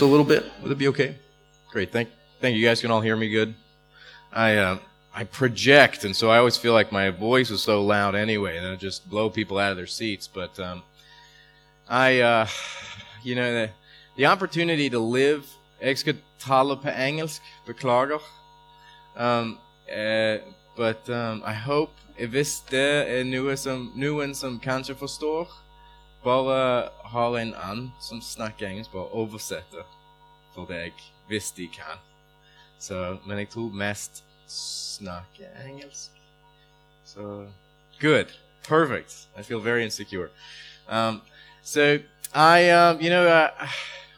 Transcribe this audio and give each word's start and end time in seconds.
a 0.00 0.04
little 0.04 0.24
bit. 0.24 0.44
Would 0.62 0.72
it 0.72 0.78
be 0.78 0.88
okay? 0.88 1.16
Great. 1.70 1.90
Thank, 1.92 2.08
thank 2.40 2.54
you. 2.54 2.60
You 2.60 2.68
guys 2.68 2.80
can 2.80 2.90
all 2.90 3.00
hear 3.00 3.16
me 3.16 3.28
good. 3.28 3.54
I, 4.32 4.56
uh, 4.56 4.78
I 5.14 5.24
project, 5.24 6.04
and 6.04 6.14
so 6.14 6.30
I 6.30 6.38
always 6.38 6.56
feel 6.56 6.72
like 6.72 6.92
my 6.92 7.10
voice 7.10 7.50
is 7.50 7.62
so 7.62 7.84
loud 7.84 8.14
anyway, 8.14 8.58
and 8.58 8.66
it 8.66 8.78
just 8.78 9.08
blow 9.08 9.28
people 9.30 9.58
out 9.58 9.70
of 9.70 9.76
their 9.76 9.86
seats. 9.86 10.28
But 10.28 10.58
um, 10.60 10.82
I, 11.88 12.20
uh, 12.20 12.46
you 13.22 13.34
know, 13.34 13.52
the, 13.52 13.70
the 14.16 14.26
opportunity 14.26 14.88
to 14.90 14.98
live. 14.98 15.44
Jeg 15.80 15.98
skal 15.98 16.16
tale 16.38 16.76
på 16.76 16.88
engelsk. 16.88 17.42
Beklager. 17.66 18.18
Um, 19.16 19.58
uh, 19.92 20.38
but 20.76 21.08
um, 21.08 21.42
I 21.46 21.52
hope 21.52 21.90
Hvis 22.26 22.64
det 22.70 23.10
er 23.18 23.24
noe 23.24 23.54
som 23.56 23.92
noen 23.94 24.32
som 24.34 24.56
kanskje 24.58 24.96
forstår, 24.98 25.46
bare 26.24 26.88
har 27.04 27.38
en 27.38 27.54
annen 27.54 27.92
som 28.00 28.22
snakker 28.22 28.66
engelsk, 28.66 28.92
bare 28.92 29.12
oversette 29.12 29.84
for 30.54 30.66
deg 30.66 30.92
hvis 31.28 31.50
de 31.56 31.68
kan. 31.68 32.00
Så, 32.78 33.18
men 33.26 33.38
jeg 33.38 33.48
tror 33.48 33.72
mest 33.74 34.24
snakke 34.46 35.48
engelsk. 35.66 36.10
So, 37.04 37.46
good. 38.00 38.32
Perfect. 38.62 39.26
I 39.36 39.42
feel 39.42 39.60
very 39.60 39.84
insecure. 39.84 40.30
Um, 40.88 41.22
so, 41.62 42.00
I, 42.34 42.70
um, 42.70 43.00
you 43.00 43.10
know, 43.10 43.26
uh, 43.26 43.50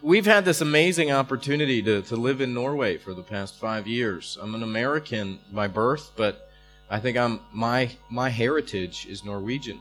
we've 0.02 0.26
had 0.26 0.44
this 0.44 0.60
amazing 0.60 1.12
opportunity 1.12 1.82
to, 1.82 2.02
to 2.02 2.16
live 2.16 2.40
in 2.40 2.54
Norway 2.54 2.96
for 2.96 3.14
the 3.14 3.22
past 3.22 3.58
five 3.58 3.86
years. 3.86 4.38
I'm 4.40 4.54
an 4.54 4.62
American 4.62 5.38
by 5.52 5.68
birth, 5.68 6.10
but 6.16 6.50
I 6.90 6.98
think 6.98 7.16
I'm 7.16 7.40
my 7.52 7.90
my 8.10 8.28
heritage 8.28 9.06
is 9.08 9.24
Norwegian, 9.24 9.80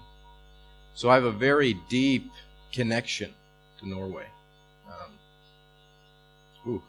so 0.93 1.09
I 1.09 1.16
have 1.16 1.23
a 1.23 1.31
very 1.31 1.75
deep 1.89 2.31
connection 2.71 3.34
to 3.80 3.88
Norway. 3.88 4.25
Um, 4.88 5.11
ooh. 6.67 6.84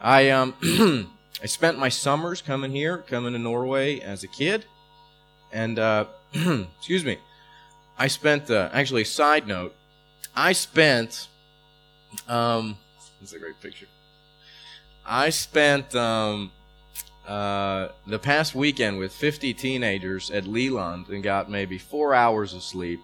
I 0.00 0.30
um 0.30 0.54
I 1.42 1.46
spent 1.46 1.78
my 1.78 1.88
summers 1.88 2.42
coming 2.42 2.72
here, 2.72 2.98
coming 2.98 3.32
to 3.32 3.38
Norway 3.38 4.00
as 4.00 4.24
a 4.24 4.28
kid, 4.28 4.64
and 5.52 5.78
uh, 5.78 6.06
excuse 6.32 7.04
me, 7.04 7.18
I 7.96 8.08
spent 8.08 8.50
uh, 8.50 8.70
actually 8.72 9.04
side 9.04 9.46
note, 9.46 9.74
I 10.34 10.52
spent 10.52 11.28
um 12.26 12.76
this 13.20 13.30
is 13.30 13.36
a 13.36 13.38
great 13.38 13.60
picture. 13.60 13.86
I 15.06 15.30
spent 15.30 15.94
um 15.94 16.52
uh, 17.28 17.90
the 18.06 18.18
past 18.18 18.54
weekend 18.54 18.98
with 18.98 19.12
50 19.12 19.52
teenagers 19.52 20.30
at 20.30 20.46
Leland 20.46 21.08
and 21.08 21.22
got 21.22 21.50
maybe 21.50 21.76
four 21.76 22.14
hours 22.14 22.54
of 22.54 22.62
sleep 22.62 23.00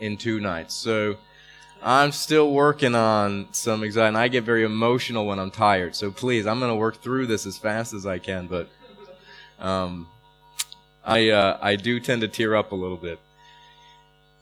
in 0.00 0.18
two 0.18 0.38
nights. 0.38 0.74
So 0.74 1.16
I'm 1.82 2.12
still 2.12 2.52
working 2.52 2.94
on 2.94 3.48
some 3.52 3.82
anxiety. 3.84 4.08
And 4.08 4.18
I 4.18 4.28
get 4.28 4.44
very 4.44 4.64
emotional 4.64 5.26
when 5.26 5.38
I'm 5.38 5.50
tired. 5.50 5.96
So 5.96 6.10
please, 6.10 6.46
I'm 6.46 6.58
going 6.58 6.70
to 6.70 6.76
work 6.76 7.02
through 7.02 7.26
this 7.26 7.46
as 7.46 7.56
fast 7.56 7.94
as 7.94 8.04
I 8.04 8.18
can. 8.18 8.48
But 8.48 8.68
um, 9.58 10.08
I 11.02 11.30
uh, 11.30 11.58
I 11.62 11.76
do 11.76 12.00
tend 12.00 12.20
to 12.20 12.28
tear 12.28 12.54
up 12.54 12.72
a 12.72 12.76
little 12.76 12.98
bit. 12.98 13.18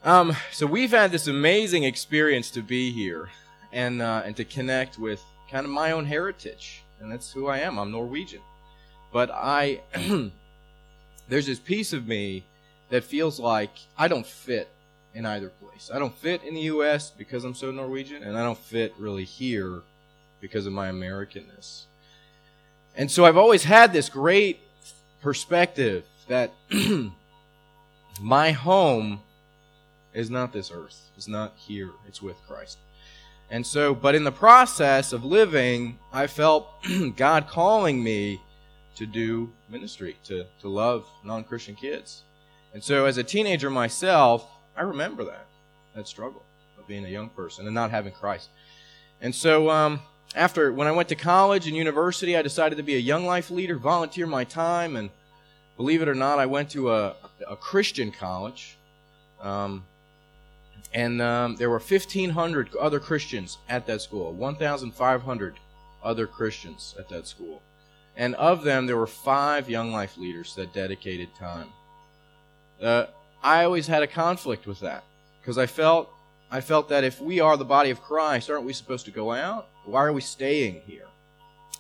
Um, 0.03 0.35
so 0.51 0.67
we've 0.67 0.91
had 0.91 1.13
this 1.13 1.29
amazing 1.29 1.85
experience 1.85 2.51
to 2.53 2.63
be 2.63 2.91
here 2.91 3.29
and 3.73 4.03
uh, 4.03 4.23
and 4.25 4.37
to 4.37 4.45
connect 4.45 4.99
with 4.99 5.23
kind 5.49 5.65
of 5.65 5.71
my 5.71 5.93
own 5.93 6.07
heritage, 6.07 6.83
and 6.99 7.13
that's 7.13 7.31
who 7.31 7.47
I 7.47 7.59
am. 7.59 7.79
I'm 7.79 7.93
Norwegian. 7.93 8.41
But 9.13 9.31
I, 9.33 9.81
there's 11.29 11.47
this 11.47 11.59
piece 11.59 11.93
of 11.93 12.07
me 12.07 12.45
that 12.91 13.05
feels 13.05 13.41
like 13.41 13.71
I 13.97 14.09
don't 14.09 14.27
fit 14.27 14.69
in 15.15 15.27
either 15.27 15.49
place. 15.49 15.91
I 15.93 15.99
don't 15.99 16.15
fit 16.15 16.43
in 16.45 16.55
the 16.55 16.63
U.S. 16.63 17.11
because 17.11 17.45
I'm 17.45 17.55
so 17.55 17.71
Norwegian, 17.71 18.23
and 18.23 18.37
I 18.37 18.43
don't 18.43 18.59
fit 18.59 18.95
really 18.99 19.25
here 19.25 19.83
because 20.41 20.67
of 20.67 20.73
my 20.73 20.91
Americanness. 20.91 21.85
And 22.97 23.11
so 23.11 23.25
I've 23.25 23.37
always 23.37 23.65
had 23.65 23.93
this 23.93 24.09
great 24.09 24.61
perspective 25.23 26.05
that 26.29 26.53
my 28.21 28.53
home 28.53 29.21
is 30.13 30.31
not 30.31 30.53
this 30.53 30.71
earth, 30.73 31.11
it's 31.17 31.29
not 31.29 31.55
here, 31.57 31.91
it's 32.07 32.23
with 32.23 32.37
Christ. 32.47 32.79
And 33.51 33.67
so, 33.67 33.95
but 33.95 34.15
in 34.15 34.23
the 34.23 34.33
process 34.33 35.13
of 35.13 35.25
living, 35.25 35.99
I 36.13 36.29
felt 36.29 36.69
God 37.17 37.49
calling 37.49 38.03
me 38.03 38.41
to 39.01 39.07
do 39.07 39.51
ministry, 39.71 40.15
to, 40.25 40.45
to 40.61 40.69
love 40.69 41.07
non 41.25 41.43
Christian 41.43 41.75
kids. 41.75 42.23
And 42.75 42.85
so, 42.85 43.07
as 43.07 43.17
a 43.17 43.25
teenager 43.25 43.71
myself, 43.71 44.47
I 44.77 44.83
remember 44.83 45.25
that, 45.25 45.47
that 45.95 46.07
struggle 46.07 46.45
of 46.79 46.87
being 46.87 47.07
a 47.07 47.09
young 47.09 47.31
person 47.31 47.65
and 47.65 47.75
not 47.75 47.91
having 47.91 48.13
Christ. 48.13 48.51
And 49.23 49.35
so, 49.35 49.71
um, 49.71 50.01
after 50.37 50.71
when 50.71 50.87
I 50.87 50.93
went 50.93 51.09
to 51.09 51.15
college 51.15 51.67
and 51.67 51.75
university, 51.75 52.37
I 52.37 52.43
decided 52.43 52.77
to 52.77 52.83
be 52.83 52.95
a 52.95 52.99
young 52.99 53.25
life 53.25 53.51
leader, 53.51 53.79
volunteer 53.79 54.27
my 54.27 54.45
time, 54.45 54.97
and 54.97 55.09
believe 55.79 56.03
it 56.03 56.09
or 56.09 56.15
not, 56.15 56.39
I 56.39 56.45
went 56.45 56.71
to 56.73 56.93
a, 56.93 57.17
a 57.49 57.57
Christian 57.57 58.13
college. 58.13 58.77
Um, 59.41 59.85
and 60.93 61.23
um, 61.23 61.57
there 61.57 61.71
were 61.71 61.79
1,500 61.79 62.77
other 62.77 63.01
Christians 63.01 63.57
at 63.67 63.87
that 63.87 64.03
school, 64.03 64.35
1,500 64.35 65.55
other 66.03 66.27
Christians 66.27 66.95
at 66.99 67.09
that 67.09 67.27
school. 67.27 67.63
And 68.17 68.35
of 68.35 68.65
them, 68.65 68.87
there 68.87 68.97
were 68.97 69.07
five 69.07 69.71
young 69.71 69.93
life 69.93 70.17
leaders 70.17 70.55
that 70.57 70.75
dedicated 70.75 71.29
time. 71.39 71.69
Uh, 72.83 73.07
I 73.43 73.65
always 73.65 73.87
had 73.87 74.03
a 74.03 74.07
conflict 74.07 74.67
with 74.67 74.81
that 74.81 75.05
because 75.41 75.59
I 75.59 75.67
felt 75.67 76.11
I 76.53 76.61
felt 76.61 76.89
that 76.89 77.05
if 77.05 77.21
we 77.21 77.39
are 77.39 77.57
the 77.57 77.65
body 77.65 77.91
of 77.91 78.03
Christ, 78.03 78.51
aren't 78.51 78.65
we 78.65 78.73
supposed 78.73 79.05
to 79.05 79.13
go 79.13 79.33
out? 79.33 79.69
Why 79.85 80.03
are 80.05 80.13
we 80.13 80.21
staying 80.21 80.83
here? 80.85 81.07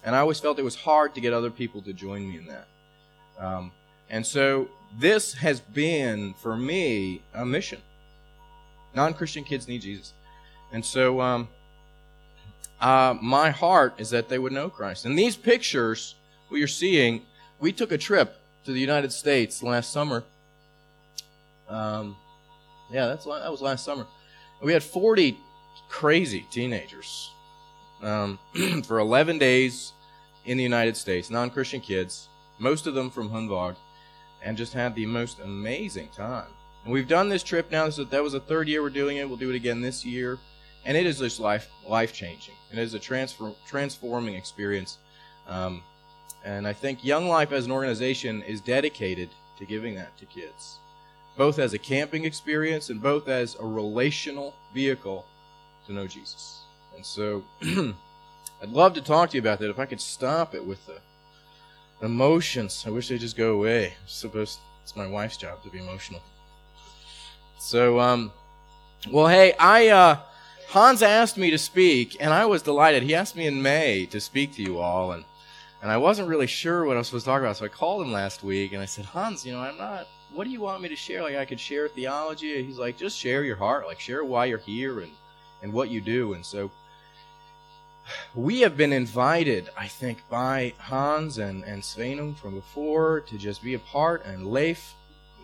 And 0.05 0.15
I 0.15 0.21
always 0.21 0.39
felt 0.39 0.59
it 0.59 0.63
was 0.63 0.77
hard 0.77 1.15
to 1.17 1.21
get 1.21 1.33
other 1.33 1.51
people 1.51 1.83
to 1.83 1.93
join 1.93 2.29
me 2.29 2.39
in 2.39 2.47
that. 2.47 2.69
Um, 3.39 3.73
and 4.09 4.25
so 4.25 4.69
this 4.99 5.35
has 5.35 5.61
been 5.61 6.35
for 6.35 6.57
me 6.57 7.23
a 7.35 7.45
mission. 7.45 7.81
Non-Christian 8.95 9.45
kids 9.45 9.69
need 9.69 9.83
Jesus, 9.83 10.12
and 10.73 10.85
so 10.85 11.21
um, 11.21 11.49
uh, 12.81 13.17
my 13.21 13.51
heart 13.51 13.95
is 13.99 14.11
that 14.11 14.29
they 14.29 14.39
would 14.39 14.53
know 14.53 14.69
Christ. 14.69 15.05
And 15.05 15.19
these 15.19 15.37
pictures 15.37 16.17
what 16.50 16.59
you're 16.59 16.69
seeing, 16.69 17.22
we 17.59 17.72
took 17.72 17.93
a 17.93 17.99
trip 17.99 18.37
to 18.65 18.72
the 18.72 18.81
United 18.81 19.12
States 19.12 19.62
last 19.62 19.93
summer. 19.93 20.25
Um, 21.69 22.16
yeah, 22.93 23.06
that's 23.06 23.25
that 23.25 23.50
was 23.50 23.61
last 23.61 23.84
summer. 23.84 24.06
We 24.62 24.72
had 24.72 24.83
40 24.83 25.38
crazy 25.88 26.44
teenagers 26.50 27.31
um, 28.03 28.38
for 28.84 28.99
11 28.99 29.38
days 29.38 29.93
in 30.44 30.56
the 30.56 30.62
United 30.62 30.97
States, 30.97 31.31
non-Christian 31.31 31.81
kids, 31.81 32.28
most 32.59 32.87
of 32.87 32.94
them 32.94 33.11
from 33.11 33.31
Hundvåg, 33.31 33.77
and 34.43 34.56
just 34.56 34.72
had 34.72 34.94
the 34.94 35.06
most 35.06 35.38
amazing 35.41 36.09
time. 36.09 36.49
And 36.84 36.93
we've 36.93 37.09
done 37.09 37.28
this 37.28 37.43
trip 37.43 37.71
now. 37.71 37.91
So 37.91 38.05
that 38.05 38.22
was 38.22 38.32
the 38.32 38.41
third 38.41 38.69
year 38.69 38.82
we're 38.82 38.91
doing 38.91 39.19
it. 39.19 39.28
We'll 39.28 39.38
do 39.38 39.50
it 39.50 39.56
again 39.56 39.81
this 39.81 40.05
year, 40.05 40.38
and 40.84 40.97
it 40.97 41.06
is 41.06 41.19
just 41.19 41.41
life 41.41 41.69
life 41.87 42.12
changing. 42.12 42.55
It 42.72 42.78
is 42.78 42.94
a 42.94 42.99
transfer, 42.99 43.53
transforming 43.67 44.34
experience. 44.34 44.99
Um, 45.47 45.82
and 46.45 46.67
I 46.67 46.73
think 46.73 47.05
Young 47.05 47.28
Life 47.28 47.53
as 47.53 47.67
an 47.67 47.73
organization 47.73 48.43
is 48.43 48.61
dedicated 48.61 49.31
to 49.59 49.65
giving 49.67 49.95
that 49.97 50.17
to 50.19 50.27
kids, 50.27 50.78
both 51.37 51.59
as 51.59 51.75
a 51.75 51.78
camping 51.78 52.25
experience 52.25 52.91
and 52.91 53.03
both 53.03 53.28
as 53.28 53.56
a 53.61 53.65
relational 53.65 54.55
vehicle 54.75 55.27
to 55.87 55.93
know 55.93 56.06
Jesus. 56.06 56.62
And 56.97 57.05
so 57.05 57.45
I'd 57.62 58.69
love 58.69 58.95
to 58.95 59.03
talk 59.03 59.31
to 59.31 59.37
you 59.37 59.41
about 59.41 59.59
that 59.61 59.71
if 59.71 59.79
I 59.79 59.87
could 59.87 60.00
stop 60.00 60.55
it 60.55 60.65
with 60.65 60.84
the 60.87 61.00
emotions. 62.05 62.84
I 62.87 62.91
wish 62.91 63.09
they'd 63.09 63.21
just 63.21 63.37
go 63.37 63.55
away. 63.55 63.95
I'm 64.25 64.41
it's 64.43 64.97
my 64.97 65.06
wife's 65.06 65.37
job 65.37 65.62
to 65.62 65.71
be 65.71 65.79
emotional. 65.79 66.23
So 67.59 68.00
um 68.00 68.33
well 69.11 69.29
hey, 69.29 69.55
I 69.59 69.89
uh 69.89 70.19
Hans 70.69 71.03
asked 71.03 71.37
me 71.37 71.50
to 71.50 71.59
speak 71.59 72.17
and 72.21 72.33
I 72.33 72.47
was 72.47 72.62
delighted. 72.62 73.03
He 73.03 73.14
asked 73.14 73.37
me 73.37 73.47
in 73.47 73.61
May 73.61 74.06
to 74.06 74.20
speak 74.20 74.55
to 74.55 74.62
you 74.62 74.79
all 74.79 75.12
and 75.12 75.25
and 75.82 75.91
I 75.91 75.97
wasn't 75.97 76.29
really 76.29 76.47
sure 76.47 76.85
what 76.85 76.97
I 76.97 76.99
was 76.99 77.09
supposed 77.09 77.25
to 77.25 77.31
talk 77.31 77.41
about, 77.41 77.56
so 77.56 77.65
I 77.65 77.69
called 77.69 78.03
him 78.03 78.12
last 78.12 78.43
week 78.43 78.73
and 78.73 78.82
I 78.82 78.85
said, 78.85 79.05
Hans, 79.06 79.47
you 79.47 79.53
know, 79.53 79.61
I'm 79.61 79.79
not. 79.79 80.06
What 80.32 80.44
do 80.44 80.50
you 80.50 80.61
want 80.61 80.82
me 80.82 80.88
to 80.88 80.97
share? 80.97 81.23
Like, 81.23 81.37
I 81.37 81.44
could 81.44 81.59
share 81.59 81.88
theology. 81.88 82.62
He's 82.62 82.79
like, 82.79 82.97
just 82.97 83.19
share 83.19 83.43
your 83.43 83.56
heart. 83.56 83.87
Like, 83.87 83.99
share 83.99 84.25
why 84.25 84.44
you're 84.44 84.59
here 84.59 85.00
and 85.00 85.12
and 85.62 85.73
what 85.73 85.91
you 85.91 86.00
do. 86.00 86.35
And 86.35 86.44
so 86.44 86.71
we 88.35 88.61
have 88.61 88.77
been 88.77 88.93
invited, 88.93 89.71
I 89.77 89.88
think, 89.88 90.23
by 90.29 90.75
Hans 90.79 91.38
and 91.38 91.65
and 91.65 91.83
Sveinung 91.83 92.37
from 92.37 92.55
before 92.55 93.21
to 93.23 93.38
just 93.38 93.62
be 93.62 93.75
a 93.75 93.79
part. 93.79 94.25
And 94.25 94.47
Leif 94.47 94.94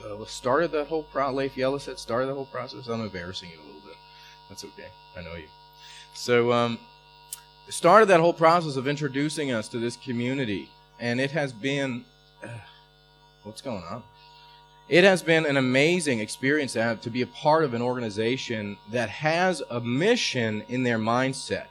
uh, 0.05 0.25
started 0.27 0.71
that 0.73 0.89
whole 0.89 1.05
pro. 1.05 1.33
Leif 1.33 1.57
Yellowset 1.57 1.99
started 1.99 2.27
the 2.27 2.35
whole 2.35 2.47
process. 2.47 2.89
I'm 2.89 3.01
embarrassing 3.01 3.51
you 3.51 3.59
a 3.59 3.67
little 3.67 3.81
bit. 3.81 3.97
That's 4.49 4.65
okay. 4.65 4.89
I 5.17 5.23
know 5.23 5.35
you. 5.35 5.49
So 6.15 6.53
um, 6.53 6.79
started 7.69 8.07
that 8.07 8.21
whole 8.21 8.33
process 8.33 8.77
of 8.77 8.87
introducing 8.87 9.53
us 9.53 9.69
to 9.69 9.79
this 9.79 9.97
community, 9.97 10.71
and 11.01 11.21
it 11.21 11.31
has 11.33 11.53
been 11.53 12.05
uh, 12.43 12.49
what's 13.43 13.63
going 13.63 13.83
on? 13.91 14.03
it 14.89 15.03
has 15.03 15.23
been 15.23 15.47
an 15.47 15.57
amazing 15.57 16.21
experience 16.21 16.75
to, 16.75 16.83
have, 16.83 17.01
to 17.01 17.11
be 17.11 17.23
a 17.23 17.27
part 17.27 17.65
of 17.65 17.75
an 17.75 17.83
organization 17.83 18.77
that 18.93 19.09
has 19.09 19.63
a 19.71 19.81
mission 19.81 20.63
in 20.69 20.85
their 20.85 20.99
mindset. 20.99 21.67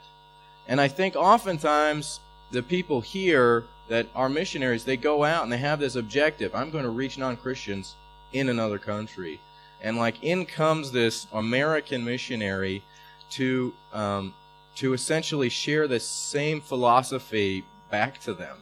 And 0.68 0.80
I 0.80 0.88
think 0.88 1.16
oftentimes 1.16 2.20
the 2.50 2.62
people 2.62 3.00
here 3.00 3.64
that 3.88 4.06
are 4.14 4.28
missionaries, 4.28 4.84
they 4.84 4.98
go 4.98 5.24
out 5.24 5.44
and 5.44 5.52
they 5.52 5.58
have 5.58 5.80
this 5.80 5.96
objective 5.96 6.54
I'm 6.54 6.70
going 6.70 6.84
to 6.84 6.90
reach 6.90 7.16
non 7.16 7.36
Christians 7.36 7.94
in 8.32 8.50
another 8.50 8.78
country. 8.78 9.40
And 9.80 9.96
like 9.96 10.22
in 10.22 10.44
comes 10.44 10.92
this 10.92 11.26
American 11.32 12.04
missionary 12.04 12.82
to 13.30 13.72
um, 13.94 14.34
to 14.76 14.92
essentially 14.92 15.48
share 15.48 15.88
the 15.88 16.00
same 16.00 16.60
philosophy 16.60 17.64
back 17.90 18.20
to 18.20 18.34
them. 18.34 18.58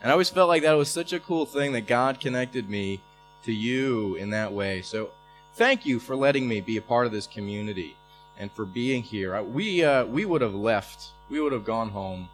And 0.00 0.10
I 0.10 0.12
always 0.12 0.30
felt 0.30 0.48
like 0.48 0.62
that 0.62 0.72
was 0.72 0.88
such 0.88 1.12
a 1.12 1.20
cool 1.20 1.44
thing 1.44 1.72
that 1.72 1.86
God 1.86 2.20
connected 2.20 2.70
me 2.70 3.00
to 3.44 3.52
you 3.52 4.14
in 4.14 4.30
that 4.30 4.52
way. 4.52 4.82
So 4.82 5.10
thank 5.54 5.84
you 5.84 5.98
for 5.98 6.16
letting 6.16 6.48
me 6.48 6.60
be 6.60 6.76
a 6.76 6.82
part 6.82 7.06
of 7.06 7.12
this 7.12 7.26
community 7.26 7.96
and 8.38 8.50
for 8.52 8.64
being 8.64 9.02
here. 9.02 9.42
We 9.42 9.84
uh, 9.84 10.06
we 10.06 10.24
would 10.24 10.40
have 10.40 10.54
left. 10.54 11.10
We 11.28 11.40
would 11.40 11.52
have 11.52 11.64
gone 11.64 11.90
home 11.90 12.28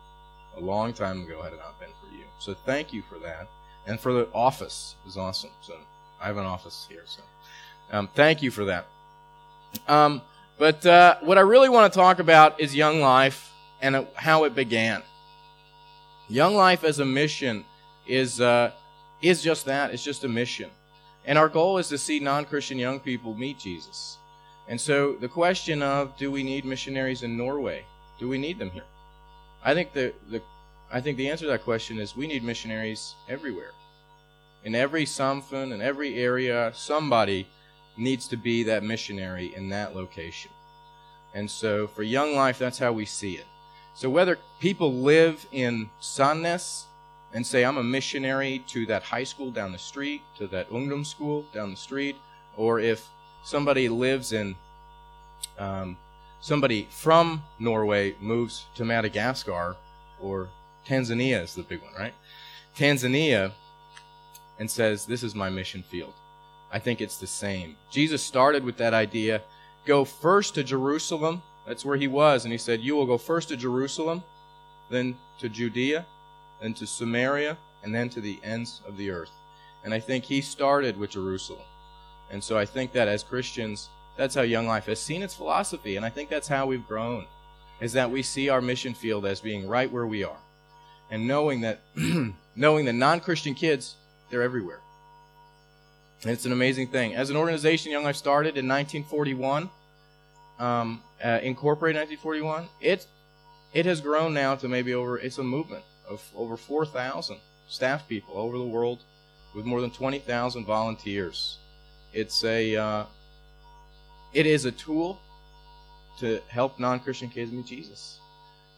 a 0.56 0.60
long 0.60 0.92
time 0.92 1.22
ago 1.22 1.42
had 1.42 1.52
it 1.52 1.58
not 1.58 1.78
been 1.80 1.90
for 2.00 2.14
you. 2.14 2.24
So 2.38 2.54
thank 2.54 2.92
you 2.92 3.02
for 3.02 3.18
that, 3.18 3.48
and 3.86 3.98
for 3.98 4.12
the 4.12 4.28
office 4.32 4.94
is 5.06 5.16
awesome. 5.16 5.50
So 5.60 5.74
I 6.20 6.26
have 6.26 6.36
an 6.36 6.46
office 6.46 6.86
here. 6.88 7.02
So 7.06 7.22
um, 7.90 8.08
thank 8.14 8.42
you 8.42 8.50
for 8.50 8.64
that. 8.66 8.86
Um, 9.88 10.22
but 10.58 10.84
uh, 10.86 11.16
what 11.20 11.38
I 11.38 11.42
really 11.42 11.68
want 11.68 11.92
to 11.92 11.98
talk 11.98 12.18
about 12.18 12.60
is 12.60 12.74
Young 12.74 13.00
Life 13.00 13.52
and 13.80 14.06
how 14.14 14.44
it 14.44 14.54
began. 14.54 15.02
Young 16.28 16.54
Life 16.54 16.82
as 16.84 16.98
a 16.98 17.04
mission 17.04 17.64
is 18.06 18.40
uh, 18.40 18.72
is 19.22 19.42
just 19.42 19.66
that. 19.66 19.92
It's 19.92 20.04
just 20.04 20.24
a 20.24 20.28
mission, 20.28 20.70
and 21.24 21.38
our 21.38 21.48
goal 21.48 21.78
is 21.78 21.88
to 21.88 21.98
see 21.98 22.20
non-Christian 22.20 22.78
young 22.78 23.00
people 23.00 23.34
meet 23.34 23.58
Jesus. 23.58 24.18
And 24.68 24.80
so 24.80 25.14
the 25.20 25.28
question 25.28 25.82
of 25.82 26.16
do 26.16 26.30
we 26.30 26.42
need 26.42 26.64
missionaries 26.64 27.22
in 27.22 27.36
Norway? 27.36 27.84
Do 28.18 28.28
we 28.28 28.38
need 28.38 28.58
them 28.58 28.70
here? 28.70 28.84
I 29.64 29.74
think 29.74 29.92
the, 29.92 30.12
the 30.30 30.42
I 30.92 31.00
think 31.00 31.16
the 31.16 31.28
answer 31.28 31.44
to 31.44 31.50
that 31.50 31.64
question 31.64 31.98
is 31.98 32.16
we 32.16 32.26
need 32.26 32.42
missionaries 32.42 33.14
everywhere. 33.28 33.72
In 34.64 34.74
every 34.74 35.04
samfund, 35.04 35.72
in 35.72 35.80
every 35.80 36.16
area, 36.16 36.72
somebody 36.74 37.46
needs 37.96 38.28
to 38.28 38.36
be 38.36 38.62
that 38.64 38.82
missionary 38.82 39.54
in 39.54 39.68
that 39.70 39.94
location. 39.94 40.50
And 41.34 41.50
so 41.50 41.86
for 41.86 42.02
Young 42.02 42.34
Life, 42.34 42.58
that's 42.58 42.78
how 42.78 42.92
we 42.92 43.04
see 43.04 43.34
it. 43.34 43.46
So 43.94 44.10
whether 44.10 44.38
people 44.60 44.92
live 44.92 45.46
in 45.52 45.90
Sandnes 46.00 46.84
and 47.32 47.46
say, 47.46 47.64
I'm 47.64 47.78
a 47.78 47.82
missionary 47.82 48.62
to 48.68 48.86
that 48.86 49.02
high 49.02 49.24
school 49.24 49.50
down 49.50 49.72
the 49.72 49.78
street, 49.78 50.22
to 50.38 50.46
that 50.48 50.70
Ungdom 50.70 51.04
school 51.04 51.44
down 51.52 51.70
the 51.70 51.76
street, 51.76 52.16
or 52.56 52.80
if 52.80 53.08
somebody 53.44 53.88
lives 53.88 54.32
in, 54.32 54.54
um, 55.58 55.96
somebody 56.40 56.88
from 56.90 57.42
Norway 57.58 58.14
moves 58.20 58.66
to 58.74 58.84
Madagascar, 58.84 59.76
or 60.20 60.48
Tanzania 60.86 61.42
is 61.42 61.54
the 61.54 61.62
big 61.62 61.82
one, 61.82 61.92
right? 61.98 62.14
Tanzania, 62.76 63.52
and 64.58 64.70
says, 64.70 65.06
This 65.06 65.22
is 65.22 65.34
my 65.34 65.50
mission 65.50 65.82
field. 65.82 66.14
I 66.72 66.78
think 66.78 67.00
it's 67.00 67.18
the 67.18 67.26
same. 67.26 67.76
Jesus 67.90 68.22
started 68.22 68.64
with 68.64 68.76
that 68.78 68.94
idea 68.94 69.42
go 69.86 70.04
first 70.04 70.54
to 70.56 70.64
Jerusalem. 70.64 71.40
That's 71.66 71.84
where 71.84 71.96
he 71.96 72.08
was. 72.08 72.44
And 72.44 72.52
he 72.52 72.58
said, 72.58 72.80
You 72.80 72.96
will 72.96 73.06
go 73.06 73.16
first 73.16 73.48
to 73.48 73.56
Jerusalem, 73.56 74.22
then 74.90 75.16
to 75.38 75.48
Judea, 75.48 76.04
then 76.60 76.74
to 76.74 76.86
Samaria, 76.86 77.56
and 77.82 77.94
then 77.94 78.08
to 78.10 78.20
the 78.20 78.38
ends 78.42 78.82
of 78.86 78.96
the 78.96 79.10
earth. 79.10 79.30
And 79.84 79.94
I 79.94 80.00
think 80.00 80.24
he 80.24 80.40
started 80.40 80.98
with 80.98 81.10
Jerusalem. 81.10 81.62
And 82.30 82.42
so 82.42 82.58
I 82.58 82.64
think 82.64 82.92
that 82.92 83.08
as 83.08 83.22
Christians, 83.22 83.88
that's 84.16 84.34
how 84.34 84.42
Young 84.42 84.66
Life 84.66 84.86
has 84.86 85.00
seen 85.00 85.22
its 85.22 85.34
philosophy. 85.34 85.96
And 85.96 86.04
I 86.04 86.10
think 86.10 86.28
that's 86.28 86.48
how 86.48 86.66
we've 86.66 86.86
grown, 86.86 87.24
is 87.80 87.92
that 87.92 88.10
we 88.10 88.22
see 88.22 88.48
our 88.48 88.60
mission 88.60 88.94
field 88.94 89.24
as 89.24 89.40
being 89.40 89.68
right 89.68 89.90
where 89.90 90.06
we 90.06 90.24
are. 90.24 90.38
And 91.10 91.28
knowing 91.28 91.60
that 91.60 91.80
knowing 92.56 92.86
that 92.86 92.94
non-Christian 92.94 93.54
kids, 93.54 93.94
they're 94.28 94.42
everywhere. 94.42 94.80
It's 96.22 96.46
an 96.46 96.52
amazing 96.52 96.88
thing. 96.88 97.14
As 97.14 97.30
an 97.30 97.36
organization, 97.36 97.92
Young 97.92 98.04
Life 98.04 98.16
started 98.16 98.56
in 98.56 98.66
1941, 98.66 99.68
um, 100.58 101.02
uh, 101.22 101.40
incorporated 101.42 102.00
1941. 102.00 102.68
It 102.80 103.06
it 103.74 103.84
has 103.84 104.00
grown 104.00 104.32
now 104.32 104.54
to 104.56 104.68
maybe 104.68 104.94
over. 104.94 105.18
It's 105.18 105.38
a 105.38 105.42
movement 105.42 105.84
of 106.08 106.22
over 106.34 106.56
4,000 106.56 107.36
staff 107.68 108.08
people 108.08 108.38
over 108.38 108.56
the 108.56 108.64
world, 108.64 109.02
with 109.54 109.66
more 109.66 109.80
than 109.80 109.90
20,000 109.90 110.64
volunteers. 110.64 111.58
It's 112.14 112.42
a 112.44 112.76
uh, 112.76 113.04
it 114.32 114.46
is 114.46 114.64
a 114.64 114.72
tool 114.72 115.20
to 116.20 116.40
help 116.48 116.80
non-Christian 116.80 117.28
kids 117.28 117.52
meet 117.52 117.66
Jesus. 117.66 118.18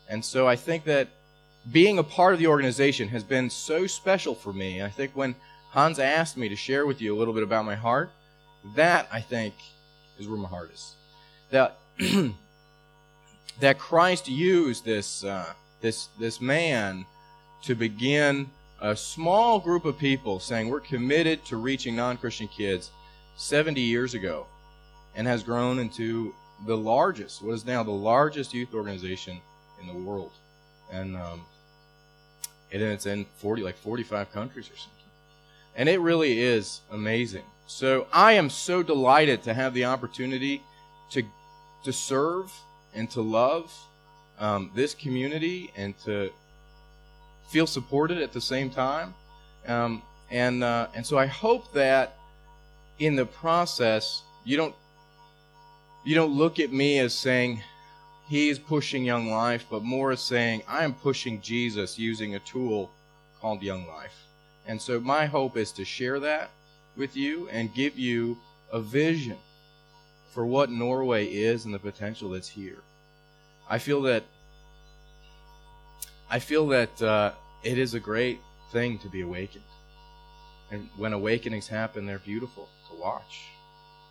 And 0.08 0.24
so 0.24 0.48
I 0.48 0.56
think 0.56 0.84
that 0.84 1.08
being 1.70 1.98
a 1.98 2.02
part 2.02 2.32
of 2.32 2.40
the 2.40 2.46
organization 2.48 3.08
has 3.08 3.22
been 3.22 3.48
so 3.50 3.86
special 3.86 4.34
for 4.34 4.52
me. 4.52 4.82
I 4.82 4.88
think 4.88 5.12
when 5.14 5.36
Hans 5.70 5.98
asked 5.98 6.36
me 6.36 6.48
to 6.48 6.56
share 6.56 6.86
with 6.86 7.00
you 7.00 7.14
a 7.14 7.18
little 7.18 7.34
bit 7.34 7.42
about 7.42 7.64
my 7.64 7.74
heart. 7.74 8.10
That, 8.74 9.08
I 9.12 9.20
think, 9.20 9.54
is 10.18 10.28
where 10.28 10.38
my 10.38 10.48
heart 10.48 10.70
is. 10.72 10.94
That, 11.50 11.76
that 13.60 13.78
Christ 13.78 14.28
used 14.28 14.84
this, 14.84 15.24
uh, 15.24 15.52
this, 15.80 16.08
this 16.18 16.40
man 16.40 17.04
to 17.62 17.74
begin 17.74 18.48
a 18.80 18.96
small 18.96 19.58
group 19.58 19.84
of 19.84 19.98
people 19.98 20.38
saying 20.38 20.68
we're 20.68 20.80
committed 20.80 21.44
to 21.46 21.56
reaching 21.56 21.96
non-Christian 21.96 22.48
kids 22.48 22.90
70 23.36 23.80
years 23.80 24.14
ago 24.14 24.46
and 25.16 25.26
has 25.26 25.42
grown 25.42 25.78
into 25.78 26.34
the 26.66 26.76
largest, 26.76 27.42
what 27.42 27.52
is 27.52 27.64
now 27.64 27.82
the 27.82 27.90
largest 27.90 28.54
youth 28.54 28.74
organization 28.74 29.40
in 29.80 29.86
the 29.86 29.94
world. 29.94 30.32
And, 30.92 31.16
um, 31.16 31.44
and 32.72 32.82
it's 32.82 33.06
in 33.06 33.26
40, 33.38 33.62
like 33.62 33.76
45 33.76 34.32
countries 34.32 34.66
or 34.70 34.76
something. 34.76 34.97
And 35.78 35.88
it 35.88 36.00
really 36.00 36.40
is 36.40 36.80
amazing. 36.90 37.44
So 37.68 38.08
I 38.12 38.32
am 38.32 38.50
so 38.50 38.82
delighted 38.82 39.44
to 39.44 39.54
have 39.54 39.72
the 39.74 39.84
opportunity 39.84 40.60
to 41.10 41.22
to 41.84 41.92
serve 41.92 42.52
and 42.94 43.08
to 43.12 43.22
love 43.22 43.72
um, 44.40 44.72
this 44.74 44.92
community 44.92 45.72
and 45.76 45.96
to 46.00 46.30
feel 47.48 47.66
supported 47.66 48.18
at 48.18 48.32
the 48.32 48.40
same 48.40 48.70
time. 48.70 49.14
Um, 49.68 50.02
and 50.32 50.64
uh, 50.64 50.88
and 50.96 51.06
so 51.06 51.16
I 51.16 51.26
hope 51.26 51.72
that 51.74 52.16
in 52.98 53.14
the 53.14 53.26
process 53.26 54.22
you 54.44 54.56
don't 54.56 54.74
you 56.04 56.16
don't 56.16 56.32
look 56.32 56.58
at 56.58 56.72
me 56.72 56.98
as 56.98 57.14
saying 57.14 57.62
he's 58.28 58.58
pushing 58.58 59.04
young 59.04 59.30
life, 59.30 59.64
but 59.70 59.84
more 59.84 60.10
as 60.10 60.20
saying 60.20 60.62
I 60.66 60.82
am 60.82 60.92
pushing 60.92 61.40
Jesus 61.40 61.98
using 62.00 62.34
a 62.34 62.40
tool 62.40 62.90
called 63.40 63.62
young 63.62 63.86
life. 63.86 64.27
And 64.68 64.80
so 64.80 65.00
my 65.00 65.24
hope 65.26 65.56
is 65.56 65.72
to 65.72 65.84
share 65.84 66.20
that 66.20 66.50
with 66.94 67.16
you 67.16 67.48
and 67.48 67.74
give 67.74 67.98
you 67.98 68.36
a 68.70 68.80
vision 68.80 69.38
for 70.34 70.44
what 70.44 70.70
Norway 70.70 71.26
is 71.26 71.64
and 71.64 71.72
the 71.72 71.78
potential 71.78 72.30
that's 72.30 72.48
here. 72.48 72.78
I 73.68 73.78
feel 73.78 74.02
that 74.02 74.24
I 76.30 76.38
feel 76.38 76.68
that 76.68 77.02
uh, 77.02 77.32
it 77.64 77.78
is 77.78 77.94
a 77.94 78.00
great 78.00 78.40
thing 78.70 78.98
to 78.98 79.08
be 79.08 79.22
awakened, 79.22 79.64
and 80.70 80.90
when 80.98 81.14
awakenings 81.14 81.66
happen, 81.66 82.04
they're 82.04 82.18
beautiful 82.18 82.68
to 82.90 83.00
watch, 83.00 83.46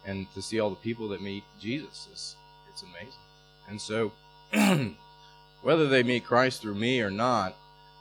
and 0.04 0.26
to 0.34 0.42
see 0.42 0.60
all 0.60 0.72
the 0.72 0.76
people 0.78 1.08
that 1.10 1.22
meet 1.22 1.44
Jesus 1.60 2.08
is 2.12 2.36
it's 2.72 2.84
amazing. 2.84 3.22
And 3.70 3.80
so, 3.80 4.12
whether 5.62 5.88
they 5.88 6.04
meet 6.04 6.26
Christ 6.26 6.62
through 6.62 6.76
me 6.76 7.02
or 7.02 7.12
not, 7.12 7.56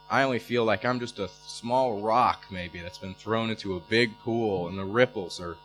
I 0.09 0.23
only 0.23 0.39
feel 0.39 0.65
like 0.65 0.85
I'm 0.85 1.01
just 1.01 1.19
a 1.19 1.29
small 1.47 2.01
rock, 2.01 2.47
maybe, 2.51 2.81
that's 2.81 2.99
been 2.99 3.15
thrown 3.15 3.51
into 3.51 3.77
a 3.77 3.81
big 3.81 4.17
pool, 4.21 4.69
and 4.69 4.79
the 4.79 4.85
ripples 4.85 5.41
are 5.41 5.57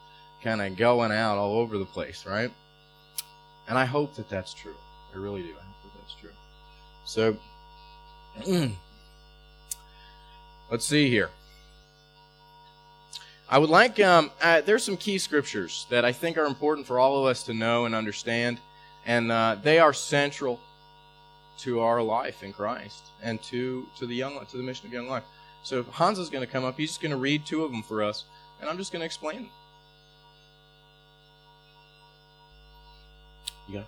kind 0.44 0.62
of 0.62 0.76
going 0.76 1.12
out 1.12 1.38
all 1.38 1.58
over 1.58 1.78
the 1.78 1.86
place, 1.86 2.26
right? 2.26 2.52
And 3.68 3.78
I 3.78 3.86
hope 3.86 4.16
that 4.16 4.28
that's 4.30 4.52
true. 4.54 4.76
I 5.14 5.18
really 5.18 5.44
do. 5.44 5.50
I 5.50 5.64
hope 5.64 5.76
that 5.84 5.92
that's 6.00 6.16
true. 6.20 6.32
So, 7.06 7.38
let's 10.72 10.86
see 10.86 11.10
here. 11.10 11.30
I 13.48 13.60
would 13.60 13.70
like, 13.70 14.00
um, 14.00 14.32
uh, 14.42 14.62
there's 14.62 14.84
some 14.84 14.98
key 14.98 15.18
scriptures 15.18 15.86
that 15.90 16.06
I 16.06 16.14
think 16.14 16.38
are 16.38 16.46
important 16.46 16.88
for 16.88 16.98
all 16.98 17.20
of 17.20 17.26
us 17.26 17.44
to 17.44 17.54
know 17.54 17.86
and 17.86 17.94
understand, 17.94 18.60
and 19.06 19.32
uh, 19.32 19.58
they 19.62 19.78
are 19.78 19.94
central 19.94 20.60
to 21.62 21.82
our 21.82 22.02
life 22.02 22.44
in 22.44 22.54
Christ 22.54 23.04
and 23.22 23.42
to 23.44 23.88
to 23.98 24.06
the 24.06 24.16
young 24.16 24.44
to 24.46 24.58
the 24.58 24.64
mission 24.64 24.88
of 24.88 24.94
young 24.94 25.08
life. 25.08 25.24
So 25.64 25.84
Hans 25.84 26.18
is 26.18 26.30
going 26.30 26.46
to 26.46 26.52
come 26.52 26.64
up. 26.64 26.78
He's 26.78 26.90
just 26.90 27.02
going 27.02 27.12
to 27.12 27.18
read 27.18 27.46
two 27.46 27.64
of 27.64 27.72
them 27.72 27.84
for 27.84 28.04
us, 28.04 28.26
and 28.60 28.70
I'm 28.70 28.78
just 28.78 28.92
going 28.92 29.02
to 29.02 29.06
explain 29.06 29.44
them. 29.44 29.50
You? 33.70 33.84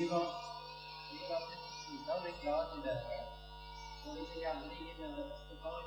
bygger 0.00 0.26
slik 1.06 2.08
at 2.16 2.22
glad 2.42 2.64
i 2.76 2.78
dere, 2.86 3.18
og 4.04 4.10
vi 4.16 4.20
vil 4.20 4.38
gjerne 4.42 4.68
gi 4.78 4.86
dere 5.00 5.24
ofte 5.32 5.54
bare 5.64 5.82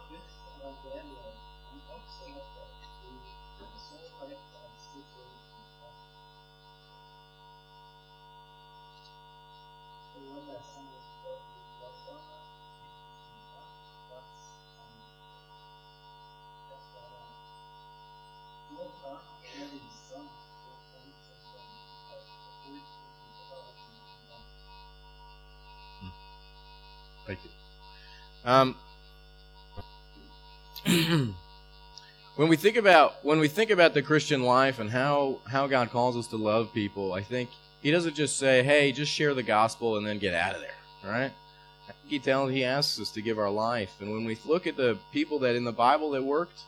vi 4.29 4.35
elske 4.65 4.99
til 5.13 5.25
andre. 5.61 5.89
Skal 10.05 10.21
vi 10.21 10.41
lese 10.49 11.02
Um, 28.45 28.75
when 30.85 32.49
we 32.49 32.57
think 32.57 32.75
about 32.75 33.23
when 33.23 33.39
we 33.39 33.47
think 33.47 33.69
about 33.69 33.93
the 33.93 34.01
Christian 34.01 34.43
life 34.43 34.79
and 34.79 34.89
how 34.89 35.39
how 35.47 35.67
God 35.67 35.91
calls 35.91 36.17
us 36.17 36.27
to 36.27 36.37
love 36.37 36.73
people, 36.73 37.13
I 37.13 37.21
think 37.21 37.49
He 37.81 37.91
doesn't 37.91 38.15
just 38.15 38.37
say, 38.37 38.63
"Hey, 38.63 38.91
just 38.91 39.11
share 39.11 39.33
the 39.33 39.43
gospel 39.43 39.97
and 39.97 40.05
then 40.05 40.19
get 40.19 40.33
out 40.33 40.55
of 40.55 40.61
there." 40.61 40.71
Right? 41.09 41.31
He 42.05 42.19
tells 42.19 42.51
He 42.51 42.65
asks 42.65 42.99
us 42.99 43.11
to 43.11 43.21
give 43.21 43.39
our 43.39 43.49
life, 43.49 43.91
and 44.01 44.11
when 44.11 44.25
we 44.25 44.37
look 44.45 44.67
at 44.67 44.75
the 44.75 44.97
people 45.13 45.39
that 45.39 45.55
in 45.55 45.63
the 45.63 45.71
Bible 45.71 46.11
that 46.11 46.23
worked, 46.23 46.61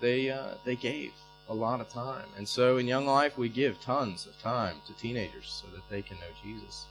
they 0.00 0.30
uh, 0.30 0.54
they 0.64 0.74
gave 0.74 1.12
a 1.48 1.54
lot 1.54 1.80
of 1.80 1.88
time, 1.88 2.26
and 2.36 2.48
so 2.48 2.78
in 2.78 2.88
Young 2.88 3.06
Life 3.06 3.38
we 3.38 3.48
give 3.48 3.80
tons 3.80 4.26
of 4.26 4.36
time 4.42 4.76
to 4.88 4.92
teenagers 4.94 5.62
so 5.62 5.72
that 5.72 5.88
they 5.88 6.02
can 6.02 6.16
know 6.16 6.34
Jesus 6.42 6.86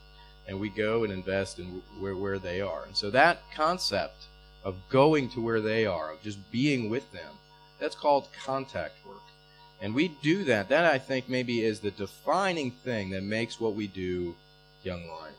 and 0.47 0.59
we 0.59 0.69
go 0.69 1.03
and 1.03 1.11
invest 1.11 1.59
in 1.59 1.81
where, 1.99 2.15
where 2.15 2.39
they 2.39 2.61
are. 2.61 2.83
And 2.85 2.95
so 2.95 3.09
that 3.11 3.41
concept 3.53 4.25
of 4.63 4.75
going 4.89 5.29
to 5.29 5.41
where 5.41 5.61
they 5.61 5.85
are, 5.85 6.11
of 6.11 6.21
just 6.21 6.39
being 6.51 6.89
with 6.89 7.11
them, 7.11 7.33
that's 7.79 7.95
called 7.95 8.27
contact 8.45 8.93
work. 9.05 9.17
And 9.81 9.93
we 9.93 10.09
do 10.21 10.43
that. 10.45 10.69
That 10.69 10.85
I 10.85 10.97
think 10.97 11.29
maybe 11.29 11.61
is 11.61 11.79
the 11.79 11.91
defining 11.91 12.71
thing 12.71 13.09
that 13.11 13.23
makes 13.23 13.59
what 13.59 13.75
we 13.75 13.87
do 13.87 14.35
Young 14.83 15.07
Life. 15.07 15.33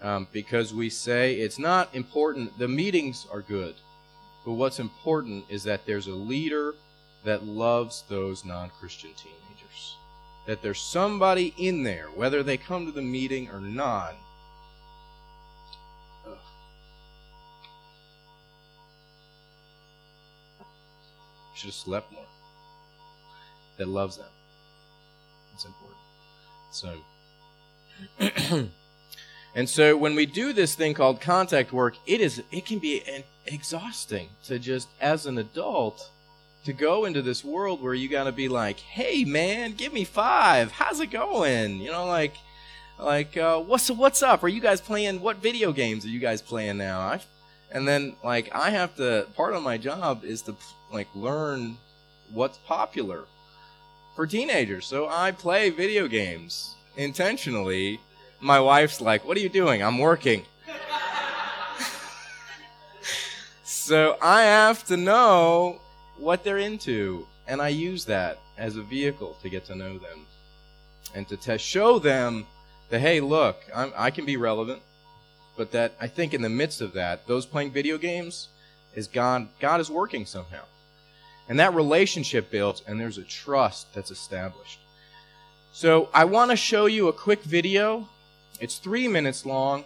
Um, 0.00 0.28
because 0.32 0.72
we 0.72 0.90
say 0.90 1.34
it's 1.34 1.58
not 1.58 1.94
important, 1.94 2.56
the 2.58 2.68
meetings 2.68 3.26
are 3.32 3.42
good, 3.42 3.74
but 4.44 4.52
what's 4.52 4.78
important 4.78 5.44
is 5.48 5.64
that 5.64 5.84
there's 5.84 6.06
a 6.06 6.14
leader 6.14 6.74
that 7.24 7.44
loves 7.44 8.04
those 8.08 8.44
non 8.44 8.70
Christian 8.70 9.10
teenagers. 9.14 9.96
That 10.46 10.62
there's 10.62 10.80
somebody 10.80 11.52
in 11.58 11.82
there, 11.82 12.06
whether 12.14 12.42
they 12.42 12.56
come 12.56 12.86
to 12.86 12.92
the 12.92 13.02
meeting 13.02 13.50
or 13.50 13.60
not, 13.60 14.14
should 21.58 21.66
have 21.66 21.74
slept 21.74 22.12
more. 22.12 22.24
That 23.78 23.88
loves 23.88 24.16
them. 24.16 24.26
It's 25.54 25.64
important. 25.64 25.98
So, 26.70 28.68
and 29.54 29.68
so 29.68 29.96
when 29.96 30.14
we 30.14 30.24
do 30.24 30.52
this 30.52 30.76
thing 30.76 30.94
called 30.94 31.20
contact 31.20 31.72
work, 31.72 31.96
it 32.06 32.20
is 32.20 32.42
it 32.52 32.64
can 32.64 32.78
be 32.78 33.02
an, 33.08 33.24
exhausting 33.46 34.28
to 34.44 34.58
just 34.58 34.88
as 35.00 35.26
an 35.26 35.38
adult 35.38 36.10
to 36.64 36.72
go 36.72 37.06
into 37.06 37.22
this 37.22 37.44
world 37.44 37.82
where 37.82 37.94
you 37.94 38.08
got 38.08 38.24
to 38.24 38.32
be 38.32 38.48
like, 38.48 38.78
"Hey, 38.78 39.24
man, 39.24 39.72
give 39.72 39.92
me 39.92 40.04
five. 40.04 40.70
How's 40.70 41.00
it 41.00 41.10
going?" 41.10 41.80
You 41.80 41.90
know, 41.90 42.06
like, 42.06 42.34
like, 43.00 43.36
uh, 43.36 43.58
what's 43.58 43.90
what's 43.90 44.22
up? 44.22 44.44
Are 44.44 44.48
you 44.48 44.60
guys 44.60 44.80
playing? 44.80 45.20
What 45.20 45.38
video 45.38 45.72
games 45.72 46.04
are 46.04 46.10
you 46.10 46.20
guys 46.20 46.40
playing 46.40 46.78
now? 46.78 47.00
I, 47.00 47.20
and 47.70 47.86
then 47.86 48.16
like 48.24 48.54
I 48.54 48.70
have 48.70 48.96
to. 48.96 49.26
Part 49.34 49.54
of 49.54 49.62
my 49.62 49.78
job 49.78 50.24
is 50.24 50.42
to 50.42 50.54
like 50.92 51.08
learn 51.14 51.76
what's 52.32 52.58
popular 52.58 53.24
for 54.16 54.26
teenagers. 54.26 54.86
So 54.86 55.08
I 55.08 55.32
play 55.32 55.70
video 55.70 56.08
games 56.08 56.74
intentionally. 56.96 58.00
My 58.40 58.60
wife's 58.60 59.00
like, 59.00 59.24
"What 59.24 59.36
are 59.36 59.40
you 59.40 59.48
doing?" 59.48 59.82
I'm 59.82 59.98
working. 59.98 60.44
so 63.64 64.16
I 64.22 64.42
have 64.42 64.84
to 64.86 64.96
know 64.96 65.80
what 66.16 66.44
they're 66.44 66.58
into, 66.58 67.26
and 67.46 67.60
I 67.60 67.68
use 67.68 68.04
that 68.06 68.38
as 68.56 68.76
a 68.76 68.82
vehicle 68.82 69.36
to 69.42 69.48
get 69.48 69.64
to 69.66 69.74
know 69.74 69.98
them 69.98 70.26
and 71.14 71.26
to 71.28 71.36
te- 71.36 71.58
show 71.58 71.98
them 71.98 72.46
that 72.90 73.00
hey, 73.00 73.20
look, 73.20 73.56
I'm, 73.74 73.92
I 73.96 74.10
can 74.10 74.24
be 74.24 74.36
relevant, 74.36 74.82
but 75.58 75.72
that 75.72 75.92
I 76.00 76.06
think 76.06 76.32
in 76.32 76.40
the 76.40 76.48
midst 76.48 76.80
of 76.80 76.94
that, 76.94 77.26
those 77.26 77.44
playing 77.44 77.72
video 77.72 77.98
games 77.98 78.48
is 78.94 79.08
God. 79.08 79.48
God 79.60 79.80
is 79.80 79.90
working 79.90 80.24
somehow. 80.24 80.62
And 81.48 81.58
that 81.58 81.74
relationship 81.74 82.50
builds, 82.50 82.82
and 82.86 83.00
there's 83.00 83.18
a 83.18 83.24
trust 83.24 83.92
that's 83.92 84.10
established. 84.10 84.78
So 85.72 86.08
I 86.14 86.24
want 86.24 86.50
to 86.52 86.56
show 86.56 86.86
you 86.86 87.08
a 87.08 87.12
quick 87.12 87.42
video. 87.42 88.08
It's 88.60 88.78
three 88.78 89.08
minutes 89.08 89.44
long. 89.44 89.84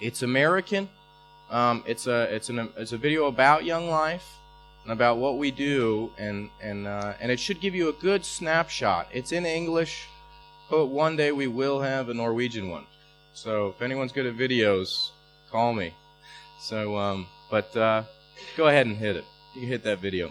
It's 0.00 0.22
American. 0.22 0.88
Um, 1.50 1.84
it's 1.86 2.06
a 2.06 2.34
it's 2.34 2.48
an 2.48 2.70
it's 2.76 2.92
a 2.92 2.98
video 2.98 3.26
about 3.26 3.64
Young 3.64 3.90
Life 3.90 4.26
and 4.84 4.92
about 4.92 5.18
what 5.18 5.36
we 5.36 5.50
do, 5.50 6.10
and 6.16 6.48
and 6.62 6.86
uh, 6.86 7.14
and 7.20 7.30
it 7.30 7.38
should 7.38 7.60
give 7.60 7.74
you 7.74 7.90
a 7.90 7.92
good 7.92 8.24
snapshot. 8.24 9.08
It's 9.12 9.32
in 9.32 9.44
English, 9.44 10.08
but 10.70 10.86
one 10.86 11.16
day 11.16 11.32
we 11.32 11.48
will 11.48 11.80
have 11.80 12.08
a 12.08 12.14
Norwegian 12.14 12.70
one. 12.70 12.86
So 13.42 13.68
if 13.68 13.80
anyone's 13.80 14.12
good 14.12 14.26
at 14.26 14.36
videos, 14.36 15.12
call 15.50 15.72
me. 15.72 15.94
So 16.60 16.98
um, 16.98 17.26
but 17.50 17.74
uh, 17.74 18.02
go 18.54 18.68
ahead 18.68 18.86
and 18.86 18.94
hit 18.94 19.16
it. 19.16 19.24
You 19.56 19.66
hit 19.66 19.82
that 19.84 19.98
video. 19.98 20.30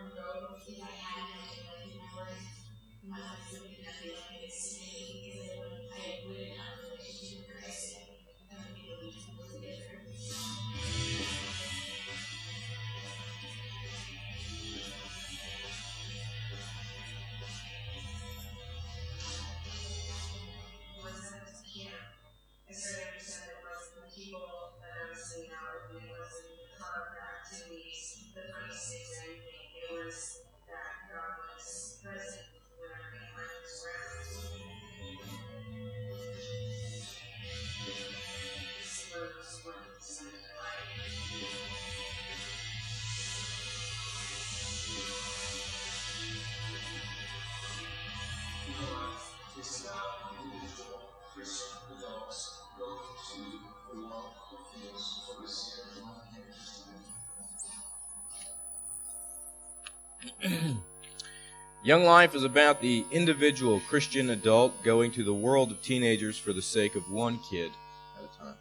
Young 61.83 62.03
Life 62.03 62.35
is 62.35 62.43
about 62.43 62.79
the 62.79 63.03
individual 63.11 63.81
Christian 63.89 64.29
adult 64.29 64.83
going 64.83 65.11
to 65.13 65.23
the 65.23 65.33
world 65.33 65.71
of 65.71 65.81
teenagers 65.81 66.37
for 66.37 66.53
the 66.53 66.61
sake 66.61 66.95
of 66.95 67.09
one 67.09 67.39
kid 67.49 67.71
at 68.19 68.23
a 68.23 68.37
time. 68.37 68.55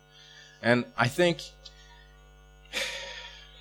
And 0.63 0.85
I 0.97 1.07
think 1.07 1.43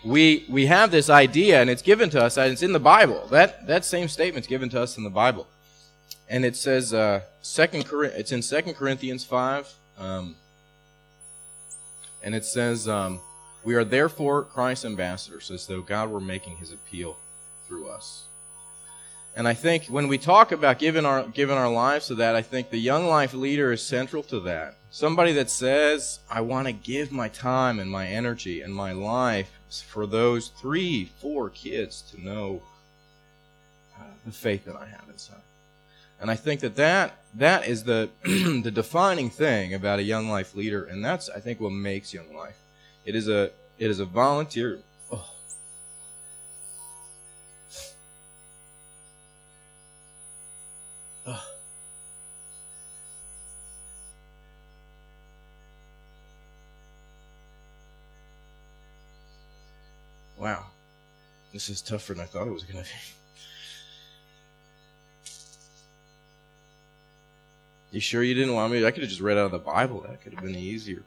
we 0.05 0.45
we 0.47 0.67
have 0.67 0.91
this 0.91 1.09
idea 1.09 1.59
and 1.59 1.69
it's 1.69 1.81
given 1.81 2.09
to 2.11 2.23
us 2.23 2.37
and 2.37 2.53
it's 2.53 2.61
in 2.61 2.71
the 2.71 2.79
Bible. 2.79 3.27
That 3.31 3.67
that 3.67 3.83
same 3.83 4.07
statement's 4.07 4.47
given 4.47 4.69
to 4.69 4.81
us 4.81 4.97
in 4.97 5.03
the 5.03 5.09
Bible. 5.09 5.45
And 6.29 6.45
it 6.45 6.55
says 6.55 6.93
uh 6.93 7.21
second 7.41 7.85
it's 7.91 8.31
in 8.31 8.41
2 8.41 8.73
Corinthians 8.73 9.25
5 9.25 9.73
um, 9.97 10.35
and 12.23 12.33
it 12.33 12.45
says 12.45 12.87
um, 12.87 13.19
we 13.65 13.75
are 13.75 13.83
therefore 13.83 14.43
Christ's 14.43 14.85
ambassadors 14.85 15.51
as 15.51 15.67
though 15.67 15.81
God 15.81 16.09
were 16.09 16.21
making 16.21 16.55
his 16.57 16.71
appeal 16.71 17.17
through 17.67 17.89
us. 17.89 18.28
And 19.35 19.47
I 19.47 19.53
think 19.53 19.85
when 19.85 20.07
we 20.07 20.17
talk 20.17 20.51
about 20.51 20.79
giving 20.79 21.05
our 21.05 21.23
giving 21.23 21.57
our 21.57 21.71
lives 21.71 22.07
to 22.07 22.15
that, 22.15 22.35
I 22.35 22.41
think 22.41 22.69
the 22.69 22.79
young 22.79 23.07
life 23.07 23.33
leader 23.33 23.71
is 23.71 23.81
central 23.81 24.23
to 24.23 24.39
that. 24.41 24.75
Somebody 24.91 25.33
that 25.33 25.49
says, 25.49 26.19
"I 26.29 26.41
want 26.41 26.67
to 26.67 26.73
give 26.73 27.11
my 27.11 27.29
time 27.29 27.79
and 27.79 27.91
my 27.91 28.07
energy 28.07 28.61
and 28.61 28.73
my 28.73 28.91
life 28.91 29.51
for 29.87 30.07
those 30.07 30.49
three, 30.59 31.11
four 31.21 31.49
kids 31.49 32.01
to 32.11 32.21
know 32.21 32.63
uh, 33.97 34.03
the 34.25 34.31
faith 34.31 34.65
that 34.65 34.75
I 34.75 34.87
have 34.87 35.07
inside." 35.09 35.41
And 36.21 36.29
I 36.29 36.35
think 36.35 36.59
that 36.61 36.75
that, 36.75 37.13
that 37.35 37.67
is 37.67 37.83
the 37.83 38.09
the 38.23 38.71
defining 38.71 39.29
thing 39.29 39.73
about 39.73 39.99
a 39.99 40.03
young 40.03 40.29
life 40.29 40.55
leader, 40.55 40.83
and 40.83 41.03
that's 41.03 41.29
I 41.29 41.39
think 41.39 41.61
what 41.61 41.71
makes 41.71 42.13
young 42.13 42.35
life. 42.35 42.57
It 43.05 43.15
is 43.15 43.29
a 43.29 43.51
it 43.77 43.89
is 43.89 43.99
a 43.99 44.05
volunteer. 44.05 44.79
Wow. 60.39 60.65
This 61.51 61.69
is 61.69 61.81
tougher 61.81 62.13
than 62.13 62.23
I 62.23 62.25
thought 62.25 62.47
it 62.47 62.53
was 62.53 62.63
going 62.63 62.83
to 62.83 62.89
be. 62.89 62.95
You 67.91 67.99
sure 67.99 68.23
you 68.23 68.35
didn't 68.35 68.53
want 68.53 68.71
me? 68.71 68.85
I 68.85 68.91
could 68.91 69.01
have 69.01 69.09
just 69.09 69.21
read 69.21 69.37
out 69.37 69.45
of 69.45 69.51
the 69.51 69.59
Bible. 69.59 70.05
That 70.07 70.21
could 70.21 70.33
have 70.33 70.43
been 70.43 70.55
easier. 70.55 71.03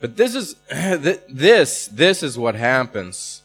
But 0.00 0.16
this 0.16 0.34
is 0.34 0.54
this 0.70 1.88
this 1.88 2.22
is 2.22 2.38
what 2.38 2.54
happens 2.54 3.42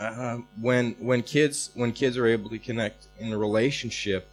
uh, 0.00 0.38
when 0.60 0.92
when 0.98 1.22
kids 1.22 1.70
when 1.74 1.92
kids 1.92 2.18
are 2.18 2.26
able 2.26 2.50
to 2.50 2.58
connect 2.58 3.06
in 3.18 3.32
a 3.32 3.38
relationship 3.38 4.28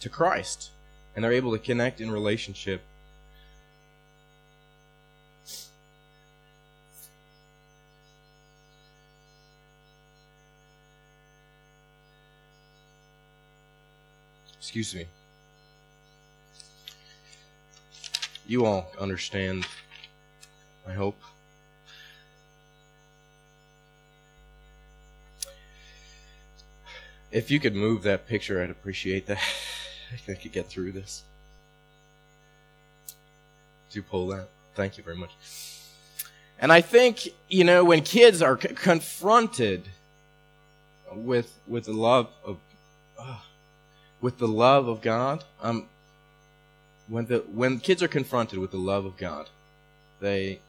to 0.00 0.08
Christ, 0.10 0.70
and 1.14 1.24
they're 1.24 1.32
able 1.32 1.52
to 1.52 1.58
connect 1.58 2.00
in 2.00 2.10
relationship. 2.10 2.82
Excuse 14.66 14.96
me. 14.96 15.06
You 18.48 18.66
all 18.66 18.90
understand, 18.98 19.64
I 20.88 20.92
hope. 20.92 21.16
If 27.30 27.48
you 27.48 27.60
could 27.60 27.76
move 27.76 28.02
that 28.02 28.26
picture, 28.26 28.60
I'd 28.60 28.70
appreciate 28.70 29.28
that. 29.28 29.38
I 30.12 30.16
think 30.16 30.40
I 30.40 30.42
could 30.42 30.52
get 30.52 30.66
through 30.66 30.90
this. 30.90 31.22
Do 33.92 34.02
pull 34.02 34.26
that? 34.28 34.48
Thank 34.74 34.98
you 34.98 35.04
very 35.04 35.16
much. 35.16 35.30
And 36.58 36.72
I 36.72 36.80
think, 36.80 37.28
you 37.48 37.62
know, 37.62 37.84
when 37.84 38.02
kids 38.02 38.42
are 38.42 38.60
c- 38.60 38.74
confronted 38.74 39.84
with 41.12 41.56
with 41.68 41.84
the 41.84 41.92
love 41.92 42.30
of 42.44 42.58
uh, 43.16 43.38
with 44.20 44.38
the 44.38 44.48
love 44.48 44.88
of 44.88 45.02
God, 45.02 45.44
um, 45.62 45.86
when 47.08 47.26
the 47.26 47.38
when 47.52 47.78
kids 47.78 48.02
are 48.02 48.08
confronted 48.08 48.58
with 48.58 48.70
the 48.70 48.78
love 48.78 49.04
of 49.04 49.16
God, 49.16 49.48
they 50.20 50.60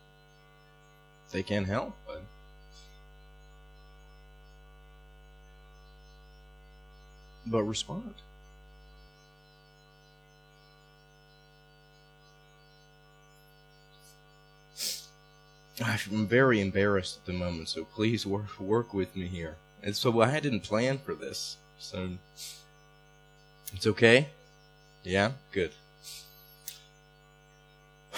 they 1.31 1.43
can't 1.43 1.67
help 1.67 1.95
but 2.05 2.21
but 7.45 7.63
respond. 7.63 8.13
I'm 15.79 16.25
very 16.27 16.59
embarrassed 16.59 17.17
at 17.17 17.25
the 17.25 17.33
moment, 17.33 17.69
so 17.69 17.85
please 17.85 18.25
work 18.25 18.59
work 18.59 18.93
with 18.93 19.15
me 19.15 19.27
here. 19.27 19.57
And 19.83 19.95
so 19.95 20.21
I 20.21 20.39
didn't 20.39 20.61
plan 20.61 20.97
for 20.97 21.13
this, 21.13 21.57
so 21.77 22.09
it's 23.73 23.87
okay. 23.87 24.27
Yeah, 25.03 25.31
good. 25.51 25.71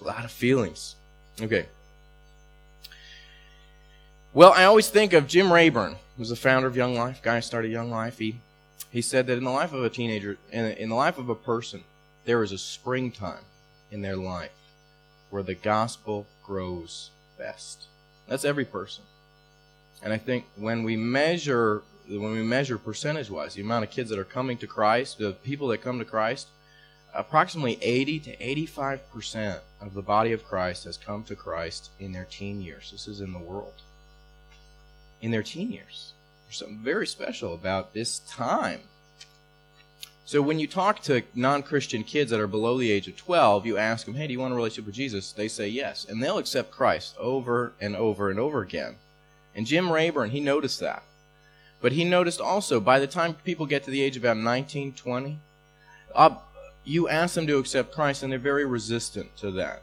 A 0.00 0.04
lot 0.04 0.24
of 0.24 0.30
feelings. 0.30 0.96
Okay. 1.40 1.66
Well, 4.34 4.52
I 4.52 4.64
always 4.64 4.88
think 4.88 5.12
of 5.12 5.26
Jim 5.26 5.52
Rayburn, 5.52 5.96
who's 6.16 6.30
the 6.30 6.36
founder 6.36 6.66
of 6.66 6.76
Young 6.76 6.94
Life. 6.94 7.22
Guy 7.22 7.36
who 7.36 7.42
started 7.42 7.70
Young 7.70 7.90
Life. 7.90 8.18
He 8.18 8.36
he 8.90 9.00
said 9.00 9.26
that 9.26 9.38
in 9.38 9.44
the 9.44 9.50
life 9.50 9.72
of 9.72 9.82
a 9.82 9.88
teenager, 9.88 10.36
in, 10.50 10.66
in 10.66 10.88
the 10.90 10.94
life 10.94 11.16
of 11.16 11.30
a 11.30 11.34
person, 11.34 11.82
there 12.26 12.42
is 12.42 12.52
a 12.52 12.58
springtime 12.58 13.44
in 13.90 14.02
their 14.02 14.16
life 14.16 14.50
where 15.30 15.42
the 15.42 15.54
gospel 15.54 16.26
grows 16.44 17.10
best. 17.38 17.86
That's 18.28 18.44
every 18.44 18.66
person. 18.66 19.04
And 20.02 20.12
I 20.12 20.18
think 20.18 20.44
when 20.56 20.82
we 20.82 20.96
measure 20.96 21.82
when 22.18 22.32
we 22.32 22.42
measure 22.42 22.78
percentage 22.78 23.30
wise 23.30 23.54
the 23.54 23.62
amount 23.62 23.84
of 23.84 23.90
kids 23.90 24.10
that 24.10 24.18
are 24.18 24.24
coming 24.24 24.58
to 24.58 24.66
Christ, 24.66 25.18
the 25.18 25.32
people 25.32 25.68
that 25.68 25.78
come 25.78 25.98
to 25.98 26.04
Christ, 26.04 26.48
approximately 27.14 27.78
80 27.82 28.20
to 28.20 28.42
85 28.42 29.10
percent 29.10 29.60
of 29.80 29.94
the 29.94 30.02
body 30.02 30.32
of 30.32 30.44
Christ 30.44 30.84
has 30.84 30.96
come 30.96 31.24
to 31.24 31.36
Christ 31.36 31.90
in 31.98 32.12
their 32.12 32.26
teen 32.30 32.62
years. 32.62 32.90
This 32.90 33.06
is 33.06 33.20
in 33.20 33.32
the 33.32 33.38
world. 33.38 33.82
In 35.20 35.30
their 35.30 35.42
teen 35.42 35.70
years. 35.70 36.12
There's 36.46 36.58
something 36.58 36.78
very 36.78 37.06
special 37.06 37.54
about 37.54 37.94
this 37.94 38.18
time. 38.20 38.80
So 40.24 40.40
when 40.40 40.58
you 40.58 40.66
talk 40.66 41.02
to 41.02 41.22
non-Christian 41.34 42.04
kids 42.04 42.30
that 42.30 42.40
are 42.40 42.46
below 42.46 42.78
the 42.78 42.90
age 42.90 43.08
of 43.08 43.16
12, 43.16 43.66
you 43.66 43.76
ask 43.76 44.06
them, 44.06 44.14
"Hey, 44.14 44.26
do 44.26 44.32
you 44.32 44.40
want 44.40 44.52
a 44.52 44.56
relationship 44.56 44.86
with 44.86 44.94
Jesus?" 44.94 45.32
They 45.32 45.48
say 45.48 45.68
yes, 45.68 46.06
and 46.08 46.22
they'll 46.22 46.38
accept 46.38 46.70
Christ 46.70 47.14
over 47.18 47.74
and 47.80 47.94
over 47.96 48.30
and 48.30 48.38
over 48.38 48.62
again. 48.62 48.96
And 49.54 49.66
Jim 49.66 49.92
Rayburn, 49.92 50.30
he 50.30 50.40
noticed 50.40 50.80
that. 50.80 51.02
But 51.82 51.92
he 51.92 52.04
noticed 52.04 52.40
also 52.40 52.80
by 52.80 53.00
the 53.00 53.06
time 53.06 53.34
people 53.34 53.66
get 53.66 53.82
to 53.84 53.90
the 53.90 54.00
age 54.00 54.16
of 54.16 54.22
about 54.22 54.38
19, 54.38 54.94
20, 54.94 55.38
uh, 56.14 56.36
you 56.84 57.08
ask 57.08 57.34
them 57.34 57.46
to 57.48 57.58
accept 57.58 57.92
Christ 57.92 58.22
and 58.22 58.32
they're 58.32 58.38
very 58.38 58.64
resistant 58.64 59.36
to 59.38 59.50
that. 59.50 59.82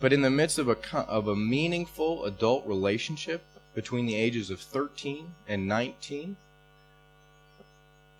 But 0.00 0.12
in 0.12 0.22
the 0.22 0.30
midst 0.30 0.58
of 0.58 0.68
a, 0.68 0.76
of 0.96 1.28
a 1.28 1.36
meaningful 1.36 2.24
adult 2.24 2.66
relationship 2.66 3.42
between 3.74 4.06
the 4.06 4.14
ages 4.14 4.48
of 4.50 4.60
13 4.60 5.34
and 5.48 5.66
19, 5.66 6.36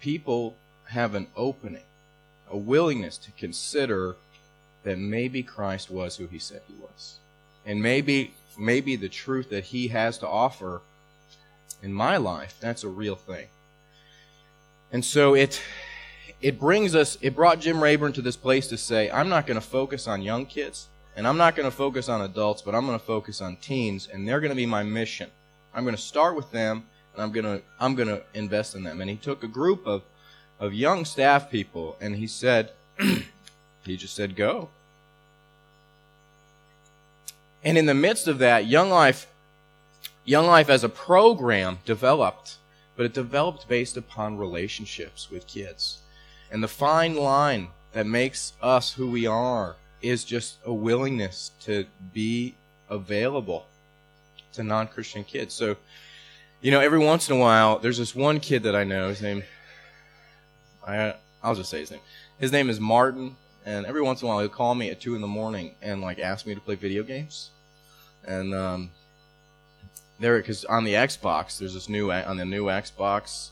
people 0.00 0.56
have 0.90 1.14
an 1.14 1.28
opening, 1.36 1.84
a 2.50 2.56
willingness 2.56 3.16
to 3.18 3.30
consider 3.32 4.16
that 4.82 4.98
maybe 4.98 5.42
Christ 5.42 5.88
was 5.90 6.16
who 6.16 6.26
he 6.26 6.38
said 6.38 6.62
he 6.66 6.74
was. 6.74 7.18
And 7.64 7.80
maybe 7.80 8.34
maybe 8.58 8.96
the 8.96 9.08
truth 9.08 9.50
that 9.50 9.64
he 9.64 9.88
has 9.88 10.18
to 10.18 10.28
offer 10.28 10.80
in 11.84 11.92
my 11.92 12.16
life, 12.16 12.56
that's 12.60 12.82
a 12.82 12.88
real 12.88 13.14
thing. 13.14 13.46
And 14.90 15.04
so 15.04 15.34
it 15.34 15.60
it 16.40 16.58
brings 16.58 16.94
us 16.94 17.18
it 17.20 17.36
brought 17.36 17.60
Jim 17.60 17.82
Rayburn 17.82 18.12
to 18.14 18.22
this 18.22 18.36
place 18.36 18.68
to 18.68 18.78
say, 18.78 19.10
I'm 19.10 19.28
not 19.28 19.46
going 19.46 19.60
to 19.60 19.66
focus 19.66 20.08
on 20.08 20.22
young 20.22 20.46
kids 20.46 20.88
and 21.14 21.28
I'm 21.28 21.36
not 21.36 21.54
going 21.54 21.70
to 21.70 21.76
focus 21.76 22.08
on 22.08 22.22
adults, 22.22 22.62
but 22.62 22.74
I'm 22.74 22.86
going 22.86 22.98
to 22.98 23.04
focus 23.04 23.40
on 23.40 23.56
teens 23.56 24.08
and 24.12 24.26
they're 24.26 24.40
going 24.40 24.50
to 24.50 24.56
be 24.56 24.66
my 24.66 24.82
mission. 24.82 25.30
I'm 25.74 25.84
going 25.84 25.96
to 25.96 26.00
start 26.02 26.36
with 26.36 26.50
them 26.50 26.84
and 27.12 27.22
I'm 27.22 27.32
going 27.32 27.44
to 27.44 27.62
I'm 27.78 27.94
going 27.94 28.08
to 28.08 28.22
invest 28.32 28.74
in 28.74 28.82
them. 28.82 29.00
And 29.00 29.10
he 29.10 29.16
took 29.16 29.42
a 29.42 29.48
group 29.48 29.86
of 29.86 30.02
of 30.58 30.72
young 30.72 31.04
staff 31.04 31.50
people 31.50 31.96
and 32.00 32.16
he 32.16 32.26
said 32.26 32.72
he 33.84 33.96
just 33.96 34.16
said 34.16 34.36
go. 34.36 34.70
And 37.62 37.78
in 37.78 37.86
the 37.86 37.94
midst 37.94 38.28
of 38.28 38.38
that, 38.38 38.66
Young 38.66 38.90
Life 38.90 39.26
Young 40.24 40.46
Life 40.46 40.70
as 40.70 40.84
a 40.84 40.88
program 40.88 41.78
developed, 41.84 42.56
but 42.96 43.04
it 43.04 43.12
developed 43.12 43.68
based 43.68 43.96
upon 43.96 44.38
relationships 44.38 45.30
with 45.30 45.46
kids. 45.46 45.98
And 46.50 46.62
the 46.62 46.68
fine 46.68 47.16
line 47.16 47.68
that 47.92 48.06
makes 48.06 48.54
us 48.62 48.92
who 48.92 49.10
we 49.10 49.26
are 49.26 49.76
is 50.00 50.24
just 50.24 50.56
a 50.64 50.72
willingness 50.72 51.50
to 51.60 51.86
be 52.12 52.54
available 52.88 53.66
to 54.54 54.62
non 54.62 54.86
Christian 54.86 55.24
kids. 55.24 55.52
So, 55.52 55.76
you 56.62 56.70
know, 56.70 56.80
every 56.80 56.98
once 56.98 57.28
in 57.28 57.36
a 57.36 57.38
while, 57.38 57.78
there's 57.78 57.98
this 57.98 58.14
one 58.14 58.40
kid 58.40 58.62
that 58.62 58.74
I 58.74 58.84
know. 58.84 59.08
His 59.08 59.20
name, 59.20 59.42
I, 60.86 61.14
I'll 61.42 61.54
just 61.54 61.70
say 61.70 61.80
his 61.80 61.90
name. 61.90 62.00
His 62.38 62.52
name 62.52 62.70
is 62.70 62.80
Martin. 62.80 63.36
And 63.66 63.86
every 63.86 64.02
once 64.02 64.20
in 64.20 64.26
a 64.26 64.28
while, 64.28 64.40
he'll 64.40 64.50
call 64.50 64.74
me 64.74 64.90
at 64.90 65.00
2 65.00 65.14
in 65.14 65.22
the 65.22 65.26
morning 65.26 65.74
and, 65.80 66.02
like, 66.02 66.18
ask 66.18 66.46
me 66.46 66.54
to 66.54 66.60
play 66.60 66.74
video 66.74 67.02
games. 67.02 67.50
And, 68.26 68.54
um, 68.54 68.90
there 70.24 70.38
because 70.38 70.64
on 70.64 70.84
the 70.84 70.94
Xbox 70.94 71.58
there's 71.58 71.74
this 71.74 71.88
new 71.88 72.10
on 72.10 72.36
the 72.38 72.44
new 72.44 72.64
Xbox. 72.64 73.50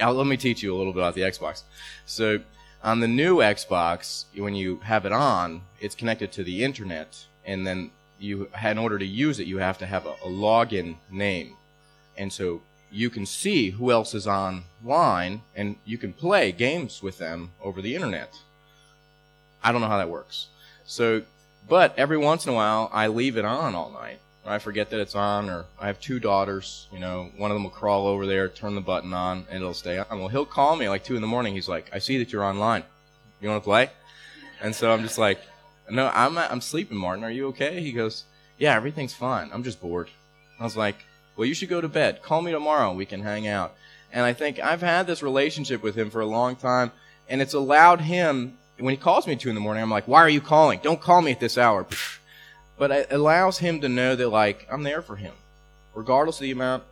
I'll, 0.00 0.14
let 0.14 0.26
me 0.26 0.36
teach 0.36 0.62
you 0.62 0.74
a 0.74 0.76
little 0.76 0.92
bit 0.92 1.00
about 1.00 1.14
the 1.14 1.22
Xbox. 1.22 1.62
So 2.04 2.40
on 2.82 3.00
the 3.00 3.08
new 3.08 3.36
Xbox, 3.38 4.24
when 4.36 4.54
you 4.54 4.80
have 4.80 5.06
it 5.06 5.12
on, 5.12 5.62
it's 5.80 5.94
connected 5.94 6.30
to 6.32 6.44
the 6.44 6.64
internet, 6.64 7.26
and 7.44 7.66
then 7.66 7.90
you, 8.18 8.48
in 8.64 8.78
order 8.78 8.98
to 8.98 9.06
use 9.06 9.40
it, 9.40 9.46
you 9.46 9.58
have 9.58 9.78
to 9.78 9.86
have 9.86 10.06
a, 10.06 10.14
a 10.24 10.28
login 10.28 10.96
name, 11.10 11.54
and 12.16 12.32
so 12.32 12.60
you 12.90 13.10
can 13.10 13.26
see 13.26 13.70
who 13.70 13.90
else 13.92 14.14
is 14.14 14.26
online, 14.26 15.42
and 15.54 15.76
you 15.84 15.98
can 15.98 16.12
play 16.12 16.52
games 16.52 17.02
with 17.02 17.18
them 17.18 17.50
over 17.62 17.82
the 17.82 17.94
internet. 17.94 18.36
I 19.62 19.72
don't 19.72 19.80
know 19.80 19.88
how 19.88 19.98
that 19.98 20.10
works. 20.10 20.48
So, 20.86 21.22
but 21.68 21.96
every 21.96 22.18
once 22.18 22.46
in 22.46 22.52
a 22.52 22.56
while, 22.56 22.88
I 22.92 23.08
leave 23.08 23.36
it 23.36 23.44
on 23.44 23.74
all 23.74 23.90
night 23.90 24.20
I 24.50 24.58
forget 24.58 24.90
that 24.90 25.00
it's 25.00 25.14
on, 25.14 25.48
or 25.50 25.66
I 25.80 25.86
have 25.86 26.00
two 26.00 26.18
daughters. 26.18 26.86
You 26.92 26.98
know, 26.98 27.30
one 27.36 27.50
of 27.50 27.54
them 27.54 27.64
will 27.64 27.70
crawl 27.70 28.06
over 28.06 28.26
there, 28.26 28.48
turn 28.48 28.74
the 28.74 28.80
button 28.80 29.12
on, 29.12 29.46
and 29.50 29.60
it'll 29.60 29.74
stay 29.74 29.98
on. 29.98 30.18
Well, 30.18 30.28
he'll 30.28 30.46
call 30.46 30.76
me 30.76 30.88
like 30.88 31.04
two 31.04 31.16
in 31.16 31.20
the 31.20 31.28
morning. 31.28 31.54
He's 31.54 31.68
like, 31.68 31.90
"I 31.92 31.98
see 31.98 32.18
that 32.18 32.32
you're 32.32 32.44
online. 32.44 32.84
You 33.40 33.48
want 33.48 33.62
to 33.62 33.64
play?" 33.64 33.90
And 34.60 34.74
so 34.74 34.92
I'm 34.92 35.02
just 35.02 35.18
like, 35.18 35.40
"No, 35.90 36.10
I'm 36.14 36.38
I'm 36.38 36.60
sleeping, 36.60 36.96
Martin. 36.96 37.24
Are 37.24 37.30
you 37.30 37.48
okay?" 37.48 37.80
He 37.80 37.92
goes, 37.92 38.24
"Yeah, 38.58 38.74
everything's 38.74 39.14
fine. 39.14 39.50
I'm 39.52 39.62
just 39.62 39.80
bored." 39.80 40.10
I 40.58 40.64
was 40.64 40.76
like, 40.76 40.96
"Well, 41.36 41.46
you 41.46 41.54
should 41.54 41.68
go 41.68 41.80
to 41.80 41.88
bed. 41.88 42.22
Call 42.22 42.42
me 42.42 42.52
tomorrow. 42.52 42.92
We 42.92 43.06
can 43.06 43.22
hang 43.22 43.46
out." 43.46 43.74
And 44.12 44.24
I 44.24 44.32
think 44.32 44.58
I've 44.58 44.80
had 44.80 45.06
this 45.06 45.22
relationship 45.22 45.82
with 45.82 45.94
him 45.94 46.10
for 46.10 46.20
a 46.20 46.26
long 46.26 46.56
time, 46.56 46.92
and 47.28 47.42
it's 47.42 47.54
allowed 47.54 48.00
him. 48.00 48.56
When 48.78 48.94
he 48.94 48.96
calls 48.96 49.26
me 49.26 49.36
two 49.36 49.48
in 49.48 49.54
the 49.54 49.60
morning, 49.60 49.82
I'm 49.82 49.90
like, 49.90 50.08
"Why 50.08 50.20
are 50.20 50.28
you 50.28 50.40
calling? 50.40 50.80
Don't 50.82 51.00
call 51.00 51.20
me 51.20 51.32
at 51.32 51.40
this 51.40 51.58
hour." 51.58 51.86
But 52.78 52.90
it 52.90 53.08
allows 53.10 53.58
him 53.58 53.80
to 53.80 53.88
know 53.88 54.14
that 54.14 54.28
like 54.28 54.66
I'm 54.70 54.84
there 54.84 55.02
for 55.02 55.16
him, 55.16 55.34
regardless 55.94 56.36
of 56.36 56.42
the 56.42 56.52
amount, 56.52 56.84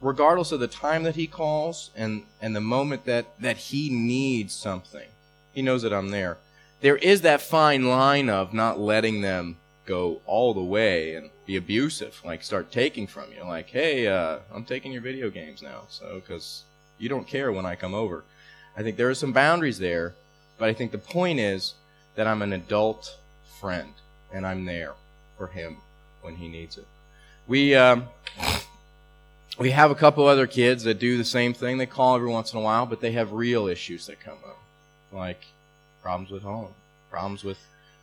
regardless 0.00 0.52
of 0.52 0.60
the 0.60 0.68
time 0.68 1.02
that 1.04 1.16
he 1.16 1.26
calls 1.26 1.90
and 1.96 2.24
and 2.40 2.54
the 2.54 2.60
moment 2.60 3.06
that 3.06 3.26
that 3.40 3.56
he 3.56 3.90
needs 3.90 4.54
something. 4.54 5.08
He 5.52 5.62
knows 5.62 5.82
that 5.82 5.92
I'm 5.92 6.10
there. 6.10 6.38
There 6.80 6.96
is 6.96 7.22
that 7.22 7.40
fine 7.40 7.84
line 7.88 8.28
of 8.28 8.52
not 8.52 8.78
letting 8.78 9.22
them 9.22 9.56
go 9.86 10.20
all 10.26 10.52
the 10.52 10.62
way 10.62 11.14
and 11.14 11.30
be 11.46 11.56
abusive, 11.56 12.20
like 12.24 12.42
start 12.42 12.72
taking 12.72 13.06
from 13.06 13.30
you, 13.32 13.44
like, 13.44 13.68
hey, 13.68 14.06
uh, 14.06 14.38
I'm 14.52 14.64
taking 14.64 14.92
your 14.92 15.02
video 15.02 15.30
games 15.30 15.62
now, 15.62 15.82
so 15.88 16.16
because 16.16 16.64
you 16.98 17.08
don't 17.08 17.26
care 17.26 17.52
when 17.52 17.66
I 17.66 17.74
come 17.74 17.94
over. 17.94 18.24
I 18.76 18.82
think 18.82 18.96
there 18.96 19.10
are 19.10 19.14
some 19.14 19.32
boundaries 19.32 19.78
there, 19.78 20.14
but 20.58 20.68
I 20.68 20.72
think 20.72 20.90
the 20.90 20.98
point 20.98 21.38
is 21.38 21.74
that 22.16 22.26
I'm 22.26 22.42
an 22.42 22.52
adult 22.52 23.18
friend 23.60 23.92
and 24.34 24.46
I'm 24.46 24.64
there 24.64 24.92
for 25.38 25.46
him 25.46 25.78
when 26.20 26.34
he 26.34 26.48
needs 26.48 26.76
it. 26.76 26.86
We 27.46 27.74
um, 27.74 28.08
we 29.58 29.70
have 29.70 29.90
a 29.90 29.94
couple 29.94 30.26
other 30.26 30.46
kids 30.46 30.82
that 30.84 30.98
do 30.98 31.16
the 31.16 31.24
same 31.24 31.54
thing. 31.54 31.78
They 31.78 31.86
call 31.86 32.16
every 32.16 32.28
once 32.28 32.52
in 32.52 32.58
a 32.58 32.62
while, 32.62 32.84
but 32.84 33.00
they 33.00 33.12
have 33.12 33.32
real 33.32 33.68
issues 33.68 34.06
that 34.06 34.20
come 34.20 34.38
up, 34.44 34.58
like 35.12 35.40
problems 36.02 36.30
with 36.30 36.42
home, 36.42 36.74
problems 37.10 37.44
with 37.44 37.58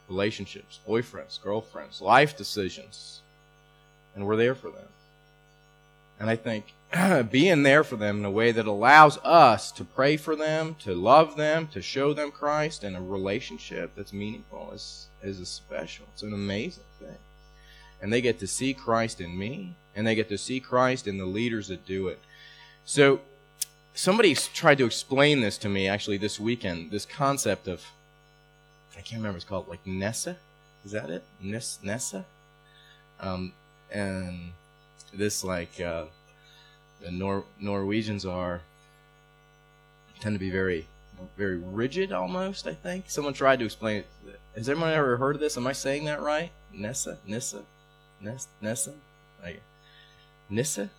relationships, 0.08 0.80
boyfriends, 0.88 1.42
girlfriends, 1.42 2.02
life 2.02 2.38
decisions, 2.38 3.22
and 4.16 4.26
we're 4.26 4.38
there 4.38 4.56
for 4.56 4.70
them. 4.70 4.88
And 6.20 6.30
I 6.30 6.36
think 6.36 6.74
being 7.32 7.64
there 7.64 7.84
for 7.84 7.98
them 7.98 8.20
in 8.20 8.26
a 8.26 8.32
way 8.32 8.52
that 8.52 8.68
allows 8.68 9.18
us 9.20 9.72
to 9.74 9.84
pray 9.84 10.18
for 10.18 10.36
them, 10.36 10.76
to 10.84 10.94
love 10.94 11.36
them, 11.36 11.68
to 11.68 11.82
show 11.82 12.14
them 12.14 12.32
Christ, 12.32 12.84
in 12.84 12.96
a 12.96 13.02
relationship 13.02 13.92
that's 13.96 14.14
meaningful 14.14 14.72
is 14.74 15.08
is 15.24 15.40
a 15.40 15.46
special. 15.46 16.06
It's 16.14 16.24
an 16.24 16.34
amazing 16.34 16.84
thing. 17.00 17.18
And 18.02 18.12
they 18.12 18.22
get 18.22 18.40
to 18.40 18.48
see 18.48 18.74
Christ 18.74 19.22
in 19.22 19.38
me, 19.38 19.76
and 19.96 20.08
they 20.08 20.16
get 20.16 20.30
to 20.30 20.38
see 20.38 20.60
Christ 20.60 21.08
in 21.08 21.18
the 21.18 21.26
leaders 21.26 21.68
that 21.68 21.86
do 21.86 22.08
it. 22.08 22.20
So 22.86 23.22
somebody 23.94 24.34
tried 24.36 24.78
to 24.80 24.86
explain 24.86 25.42
this 25.42 25.58
to 25.60 25.70
me 25.70 25.88
actually 25.88 26.18
this 26.18 26.40
weekend. 26.40 26.92
This 26.92 27.06
concept 27.06 27.68
of 27.68 27.84
I 28.98 29.02
can't 29.02 29.20
remember. 29.20 29.38
It's 29.38 29.46
called 29.46 29.68
like 29.68 29.86
Nessa. 29.86 30.38
Is 30.86 30.92
that 30.92 31.10
it? 31.10 31.24
Nessa. 31.42 32.26
Um, 33.20 33.54
and 33.92 34.52
this 35.14 35.44
like 35.44 35.80
uh, 35.80 36.06
the 37.02 37.12
Nor- 37.12 37.46
Norwegians 37.60 38.26
are 38.26 38.62
tend 40.20 40.36
to 40.36 40.40
be 40.40 40.52
very 40.52 40.86
very 41.38 41.58
rigid 41.58 42.12
almost. 42.12 42.68
I 42.68 42.74
think 42.74 43.10
someone 43.10 43.34
tried 43.34 43.60
to 43.60 43.66
explain 43.66 43.98
it. 43.98 44.08
Has 44.56 44.70
anyone 44.70 44.92
ever 44.92 45.18
heard 45.18 45.36
of 45.36 45.42
this? 45.42 45.58
Am 45.58 45.68
I 45.68 45.72
saying 45.74 46.06
that 46.06 46.22
right? 46.22 46.52
Nessa, 46.74 47.18
Nissa, 47.26 47.64
Ness, 48.20 48.48
Nessa, 48.62 48.94
like 49.42 49.62
Nissa. 50.50 50.90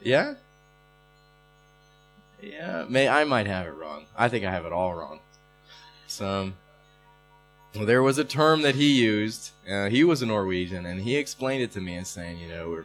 Yeah, 0.00 0.34
yeah. 2.42 2.84
May 2.88 3.08
I 3.08 3.24
might 3.24 3.46
have 3.46 3.66
it 3.66 3.74
wrong. 3.74 4.04
I 4.16 4.28
think 4.28 4.44
I 4.44 4.50
have 4.50 4.66
it 4.66 4.72
all 4.72 4.94
wrong. 4.94 5.20
So. 6.06 6.52
Well, 7.72 7.86
there 7.86 8.02
was 8.02 8.18
a 8.18 8.24
term 8.24 8.62
that 8.62 8.74
he 8.74 9.00
used. 9.00 9.52
Uh, 9.70 9.88
he 9.88 10.02
was 10.02 10.22
a 10.22 10.26
Norwegian, 10.26 10.86
and 10.86 11.00
he 11.00 11.14
explained 11.14 11.62
it 11.62 11.70
to 11.72 11.80
me 11.80 11.94
and 11.94 12.04
saying, 12.04 12.38
you 12.38 12.48
know, 12.48 12.72
or, 12.72 12.84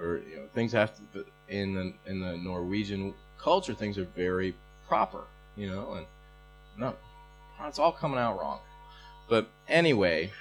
or 0.00 0.16
you 0.16 0.34
know, 0.34 0.42
things 0.52 0.72
have 0.72 0.92
to 1.12 1.24
in 1.48 1.74
the 1.74 1.92
in 2.10 2.20
the 2.20 2.36
Norwegian 2.36 3.14
culture, 3.38 3.74
things 3.74 3.98
are 3.98 4.04
very 4.16 4.54
proper, 4.88 5.24
you 5.56 5.68
know, 5.70 5.94
and 5.94 6.06
no, 6.78 6.94
it's 7.66 7.78
all 7.78 7.92
coming 7.92 8.18
out 8.18 8.38
wrong. 8.38 8.60
But 9.28 9.48
anyway, 9.68 10.32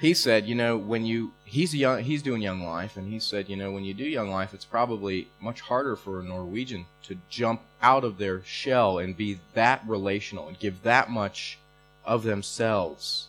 he 0.00 0.14
said, 0.14 0.46
you 0.46 0.54
know, 0.54 0.76
when 0.78 1.04
you 1.04 1.32
he's 1.44 1.74
young, 1.74 2.02
he's 2.02 2.22
doing 2.22 2.40
Young 2.40 2.62
Life, 2.62 2.96
and 2.96 3.12
he 3.12 3.20
said, 3.20 3.48
you 3.48 3.56
know, 3.56 3.70
when 3.70 3.84
you 3.84 3.92
do 3.92 4.04
Young 4.04 4.30
Life, 4.30 4.54
it's 4.54 4.64
probably 4.64 5.28
much 5.40 5.60
harder 5.60 5.94
for 5.94 6.20
a 6.20 6.24
Norwegian 6.24 6.86
to 7.04 7.18
jump 7.28 7.60
out 7.82 8.02
of 8.02 8.16
their 8.16 8.42
shell 8.44 8.98
and 8.98 9.16
be 9.16 9.40
that 9.54 9.82
relational 9.86 10.48
and 10.48 10.58
give 10.58 10.82
that 10.82 11.10
much 11.10 11.58
of 12.04 12.22
themselves 12.22 13.28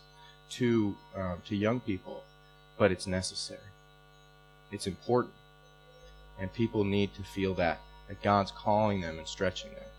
to 0.51 0.95
uh, 1.15 1.35
to 1.45 1.55
young 1.55 1.79
people, 1.81 2.23
but 2.77 2.91
it's 2.91 3.07
necessary. 3.07 3.59
It's 4.71 4.87
important, 4.87 5.33
and 6.39 6.51
people 6.53 6.85
need 6.85 7.13
to 7.15 7.23
feel 7.23 7.53
that 7.55 7.79
that 8.07 8.21
God's 8.21 8.51
calling 8.51 9.01
them 9.01 9.17
and 9.17 9.27
stretching 9.27 9.71
them, 9.71 9.90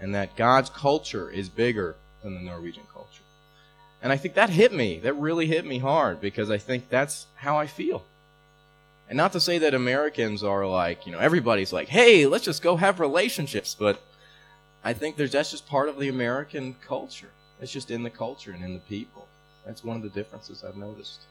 and 0.00 0.14
that 0.14 0.36
God's 0.36 0.70
culture 0.70 1.30
is 1.30 1.48
bigger 1.48 1.96
than 2.22 2.34
the 2.34 2.40
Norwegian 2.40 2.84
culture. 2.92 3.22
And 4.02 4.12
I 4.12 4.16
think 4.16 4.34
that 4.34 4.50
hit 4.50 4.72
me. 4.72 4.98
That 5.00 5.14
really 5.14 5.46
hit 5.46 5.64
me 5.64 5.78
hard 5.78 6.20
because 6.20 6.50
I 6.50 6.58
think 6.58 6.88
that's 6.88 7.26
how 7.36 7.56
I 7.56 7.66
feel. 7.66 8.04
And 9.08 9.16
not 9.16 9.32
to 9.32 9.40
say 9.40 9.58
that 9.58 9.74
Americans 9.74 10.42
are 10.42 10.66
like, 10.66 11.06
you 11.06 11.12
know, 11.12 11.18
everybody's 11.18 11.72
like, 11.72 11.88
hey, 11.88 12.26
let's 12.26 12.44
just 12.44 12.62
go 12.62 12.76
have 12.76 13.00
relationships. 13.00 13.76
But 13.78 14.00
I 14.84 14.92
think 14.92 15.16
there's, 15.16 15.32
that's 15.32 15.50
just 15.50 15.66
part 15.68 15.88
of 15.88 15.98
the 15.98 16.08
American 16.08 16.74
culture. 16.86 17.30
It's 17.60 17.72
just 17.72 17.90
in 17.90 18.02
the 18.02 18.10
culture 18.10 18.50
and 18.50 18.64
in 18.64 18.74
the 18.74 18.80
people. 18.80 19.26
That's 19.64 19.82
one 19.82 19.96
of 19.96 20.02
the 20.02 20.08
differences 20.08 20.62
I've 20.62 20.76
noticed. 20.76 21.22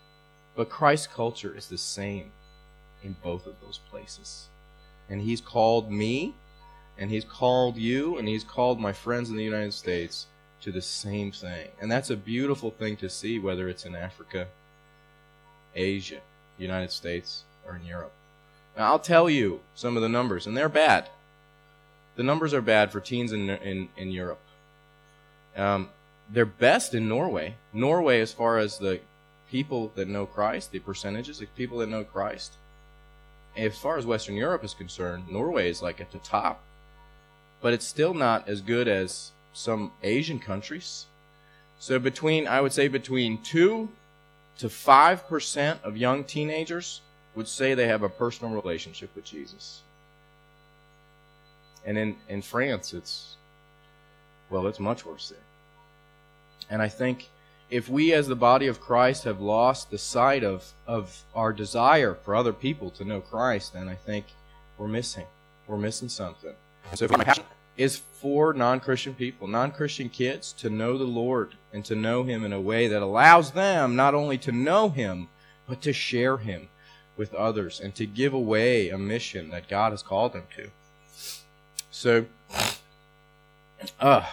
But 0.56 0.70
Christ's 0.70 1.08
culture 1.08 1.56
is 1.56 1.68
the 1.68 1.78
same 1.78 2.32
in 3.04 3.16
both 3.24 3.46
of 3.46 3.56
those 3.62 3.80
places. 3.90 4.48
And 5.10 5.22
He's 5.22 5.42
called 5.42 5.92
me, 5.92 6.34
and 6.98 7.10
He's 7.10 7.26
called 7.26 7.78
you, 7.78 8.18
and 8.18 8.28
He's 8.28 8.44
called 8.44 8.80
my 8.80 8.94
friends 8.94 9.30
in 9.30 9.36
the 9.36 9.44
United 9.44 9.74
States 9.74 10.28
to 10.62 10.72
the 10.72 10.82
same 10.82 11.32
thing. 11.32 11.68
And 11.80 11.92
that's 11.92 12.10
a 12.10 12.16
beautiful 12.16 12.72
thing 12.72 12.98
to 12.98 13.10
see, 13.10 13.40
whether 13.40 13.70
it's 13.70 13.86
in 13.86 13.96
Africa, 13.96 14.48
Asia, 15.76 16.22
United 16.58 16.92
States, 16.92 17.44
or 17.66 17.76
in 17.76 17.86
Europe. 17.86 18.14
Now, 18.78 18.86
I'll 18.88 19.00
tell 19.00 19.30
you 19.30 19.62
some 19.74 19.96
of 19.96 20.02
the 20.02 20.10
numbers, 20.10 20.48
and 20.48 20.56
they're 20.56 20.70
bad. 20.70 21.10
The 22.16 22.24
numbers 22.24 22.54
are 22.54 22.62
bad 22.62 22.92
for 22.92 23.00
teens 23.00 23.32
in, 23.32 23.50
in, 23.50 23.90
in 23.98 24.12
Europe. 24.12 24.42
Um, 25.56 25.90
they're 26.30 26.46
best 26.46 26.94
in 26.94 27.08
Norway. 27.08 27.56
Norway, 27.74 28.20
as 28.22 28.34
far 28.34 28.58
as 28.58 28.78
the 28.78 29.00
people 29.50 29.92
that 29.96 30.08
know 30.08 30.26
Christ, 30.26 30.72
the 30.72 30.80
percentages 30.80 31.42
of 31.42 31.56
people 31.56 31.78
that 31.78 31.90
know 31.90 32.04
Christ. 32.04 32.54
As 33.56 33.78
far 33.78 33.98
as 33.98 34.06
Western 34.06 34.36
Europe 34.36 34.64
is 34.64 34.74
concerned, 34.74 35.30
Norway 35.30 35.70
is 35.70 35.82
like 35.82 36.02
at 36.02 36.12
the 36.12 36.18
top. 36.20 36.62
But 37.66 37.74
it's 37.74 37.88
still 37.88 38.14
not 38.14 38.48
as 38.48 38.62
good 38.62 38.88
as 38.88 39.32
some 39.52 39.92
Asian 40.04 40.38
countries. 40.38 41.08
So 41.80 41.98
between, 41.98 42.46
I 42.46 42.62
would 42.62 42.72
say 42.72 42.88
between 42.88 43.42
2 43.42 43.90
to 44.60 44.68
5% 44.68 45.82
of 45.82 45.98
young 45.98 46.26
teenagers 46.26 47.02
would 47.34 47.48
say 47.48 47.74
they 47.74 47.88
have 47.88 48.04
a 48.04 48.08
personal 48.08 48.54
relationship 48.54 49.10
with 49.16 49.26
Jesus. 49.26 49.82
And 51.88 51.98
in, 51.98 52.16
in 52.30 52.44
France, 52.44 52.94
it's, 52.94 53.36
well, 54.52 54.68
it's 54.68 54.80
much 54.80 55.04
worse 55.04 55.30
there. 55.30 55.40
And 56.70 56.84
I 56.84 56.88
think 56.88 57.30
if 57.72 57.90
we 57.90 58.14
as 58.14 58.28
the 58.28 58.36
body 58.36 58.68
of 58.68 58.80
Christ 58.80 59.24
have 59.24 59.42
lost 59.42 59.90
the 59.90 59.98
sight 59.98 60.44
of, 60.44 60.72
of 60.86 61.24
our 61.34 61.52
desire 61.52 62.14
for 62.14 62.36
other 62.36 62.54
people 62.54 62.92
to 62.92 63.04
know 63.04 63.22
Christ, 63.22 63.74
then 63.74 63.90
I 63.90 63.96
think 63.96 64.28
we're 64.78 64.88
missing. 64.88 65.26
We're 65.66 65.78
missing 65.78 66.10
something. 66.10 66.54
So 66.94 67.06
if 67.06 67.55
is 67.78 68.02
for 68.22 68.54
non-Christian 68.54 69.14
people, 69.14 69.48
non-Christian 69.48 70.10
kids 70.10 70.54
to 70.54 70.70
know 70.70 70.98
the 70.98 71.04
Lord 71.04 71.56
and 71.74 71.84
to 71.86 71.96
know 71.96 72.24
Him 72.24 72.44
in 72.46 72.54
a 72.54 72.62
way 72.62 72.88
that 72.88 73.02
allows 73.02 73.52
them 73.52 73.96
not 73.96 74.16
only 74.16 74.38
to 74.40 74.52
know 74.52 74.90
Him, 74.90 75.28
but 75.68 75.82
to 75.82 75.94
share 75.94 76.38
Him 76.38 76.70
with 77.18 77.34
others 77.34 77.80
and 77.80 77.94
to 77.96 78.06
give 78.06 78.34
away 78.34 78.90
a 78.90 78.98
mission 78.98 79.50
that 79.50 79.68
God 79.68 79.92
has 79.92 80.02
called 80.02 80.34
them 80.34 80.44
to. 80.56 80.70
So, 81.92 82.26
uh, 84.00 84.26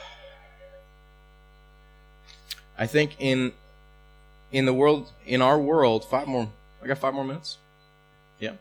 I 2.78 2.86
think 2.86 3.16
in 3.18 3.52
in 4.50 4.66
the 4.66 4.74
world 4.74 5.10
in 5.26 5.40
our 5.40 5.58
world, 5.58 6.04
five 6.04 6.26
more 6.26 6.48
I 6.82 6.86
got 6.86 6.98
five 6.98 7.14
more 7.14 7.24
minutes. 7.24 7.58
Yeah. 8.40 8.54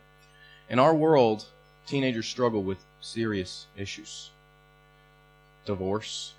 In 0.70 0.78
our 0.78 0.94
world, 0.94 1.44
teenagers 1.86 2.26
struggle 2.26 2.62
with 2.62 2.78
serious 3.00 3.66
issues. 3.76 4.30
Divorce. 5.64 6.34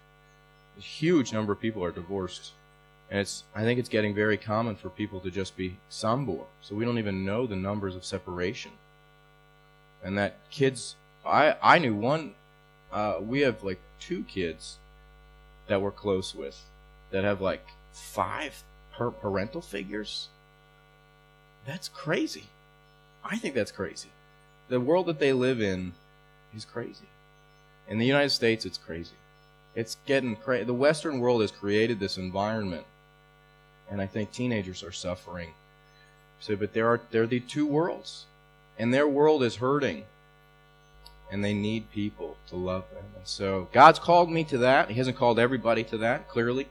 A 0.78 0.82
huge 0.82 1.32
number 1.32 1.54
of 1.54 1.60
people 1.60 1.84
are 1.84 1.92
divorced. 1.92 2.52
And 3.10 3.20
it's 3.20 3.44
I 3.56 3.64
think 3.64 3.80
it's 3.80 3.90
getting 3.90 4.16
very 4.16 4.38
common 4.38 4.76
for 4.76 4.90
people 4.90 5.20
to 5.22 5.32
just 5.32 5.56
be 5.56 5.78
sambor. 5.90 6.46
So 6.62 6.76
we 6.76 6.86
don't 6.86 6.98
even 6.98 7.26
know 7.26 7.46
the 7.46 7.56
numbers 7.56 7.96
of 7.96 8.06
separation. 8.06 8.72
And 10.04 10.18
that 10.18 10.38
kids 10.50 10.96
I 11.26 11.56
I 11.62 11.80
knew 11.80 11.96
one 11.96 12.34
uh, 12.92 13.18
we 13.20 13.42
have 13.42 13.64
like 13.64 13.80
two 14.00 14.24
kids 14.24 14.78
that 15.68 15.82
we're 15.82 15.92
close 15.92 16.36
with 16.36 16.62
that 17.12 17.24
have 17.24 17.42
like 17.42 17.66
five 17.92 18.64
per 18.92 19.12
parental 19.12 19.62
figures. 19.62 20.30
That's 21.66 21.88
crazy. 21.88 22.48
I 23.24 23.38
think 23.38 23.56
that's 23.56 23.72
crazy. 23.72 24.10
The 24.68 24.80
world 24.80 25.08
that 25.08 25.20
they 25.20 25.34
live 25.34 25.62
in 25.62 25.94
is 26.56 26.66
crazy. 26.66 27.08
In 27.88 27.98
the 27.98 28.06
United 28.06 28.30
States, 28.30 28.65
it's 28.65 28.78
crazy. 28.78 29.15
It's 29.76 29.98
getting 30.06 30.36
crazy. 30.36 30.65
The 30.65 30.74
Western 30.74 31.19
world 31.19 31.41
has 31.41 31.52
created 31.52 32.00
this 32.00 32.17
environment, 32.17 32.86
and 33.89 34.02
I 34.02 34.08
think 34.08 34.32
teenagers 34.32 34.84
are 34.84 34.91
suffering. 34.91 35.50
So, 36.39 36.56
but 36.56 36.74
there 36.74 36.88
are 36.88 37.02
there 37.12 37.24
are 37.24 37.28
the 37.28 37.39
two 37.39 37.65
worlds, 37.65 38.26
and 38.78 38.93
their 38.93 39.08
world 39.08 39.43
is 39.43 39.56
hurting 39.56 40.04
and 41.34 41.43
they 41.43 41.54
need 41.54 41.89
people 41.91 42.38
to 42.48 42.56
love 42.56 42.84
them. 42.93 43.04
And 43.15 43.28
so 43.28 43.67
God's 43.72 43.98
called 43.98 44.30
me 44.30 44.43
to 44.46 44.60
that. 44.60 44.89
He 44.89 44.96
hasn't 44.96 45.17
called 45.17 45.39
everybody 45.39 45.84
to 45.86 45.98
that, 45.98 46.30
clearly, 46.30 46.67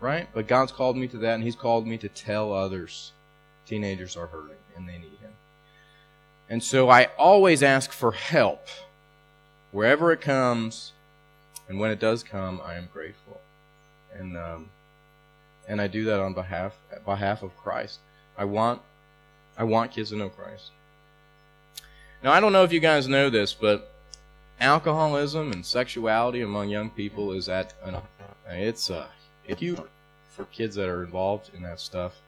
right? 0.00 0.26
But 0.32 0.48
God's 0.48 0.72
called 0.72 0.96
me 0.96 1.06
to 1.08 1.18
that, 1.18 1.34
and 1.34 1.44
He's 1.44 1.54
called 1.54 1.86
me 1.86 1.98
to 1.98 2.08
tell 2.08 2.52
others 2.52 3.12
teenagers 3.66 4.16
are 4.16 4.26
hurting 4.26 4.56
and 4.74 4.88
they 4.88 4.96
need 4.96 5.18
Him. 5.20 5.32
And 6.48 6.62
so 6.62 6.88
I 6.88 7.08
always 7.18 7.62
ask 7.62 7.92
for 7.92 8.12
help 8.12 8.68
wherever 9.72 10.12
it 10.12 10.20
comes, 10.20 10.92
and 11.68 11.78
when 11.78 11.90
it 11.90 12.00
does 12.00 12.22
come, 12.22 12.60
I 12.64 12.74
am 12.74 12.88
grateful. 12.92 13.40
And 14.14 14.36
um, 14.36 14.70
and 15.68 15.80
I 15.80 15.86
do 15.86 16.04
that 16.04 16.20
on 16.20 16.32
behalf 16.32 16.74
behalf 17.04 17.42
of 17.42 17.56
Christ. 17.56 17.98
I 18.36 18.44
want 18.44 18.80
I 19.58 19.64
want 19.64 19.92
kids 19.92 20.10
to 20.10 20.16
know 20.16 20.28
Christ. 20.28 20.70
Now 22.22 22.32
I 22.32 22.40
don't 22.40 22.52
know 22.52 22.64
if 22.64 22.72
you 22.72 22.80
guys 22.80 23.08
know 23.08 23.30
this, 23.30 23.52
but 23.54 23.92
alcoholism 24.60 25.52
and 25.52 25.64
sexuality 25.64 26.40
among 26.40 26.68
young 26.68 26.90
people 26.90 27.32
is 27.32 27.48
at 27.48 27.74
an 27.84 27.96
it's 28.48 28.90
uh 28.90 29.06
it's 29.46 29.60
huge 29.60 29.80
for 30.30 30.44
kids 30.46 30.76
that 30.76 30.88
are 30.88 31.02
involved 31.02 31.50
in 31.54 31.62
that 31.62 31.80
stuff. 31.80 32.20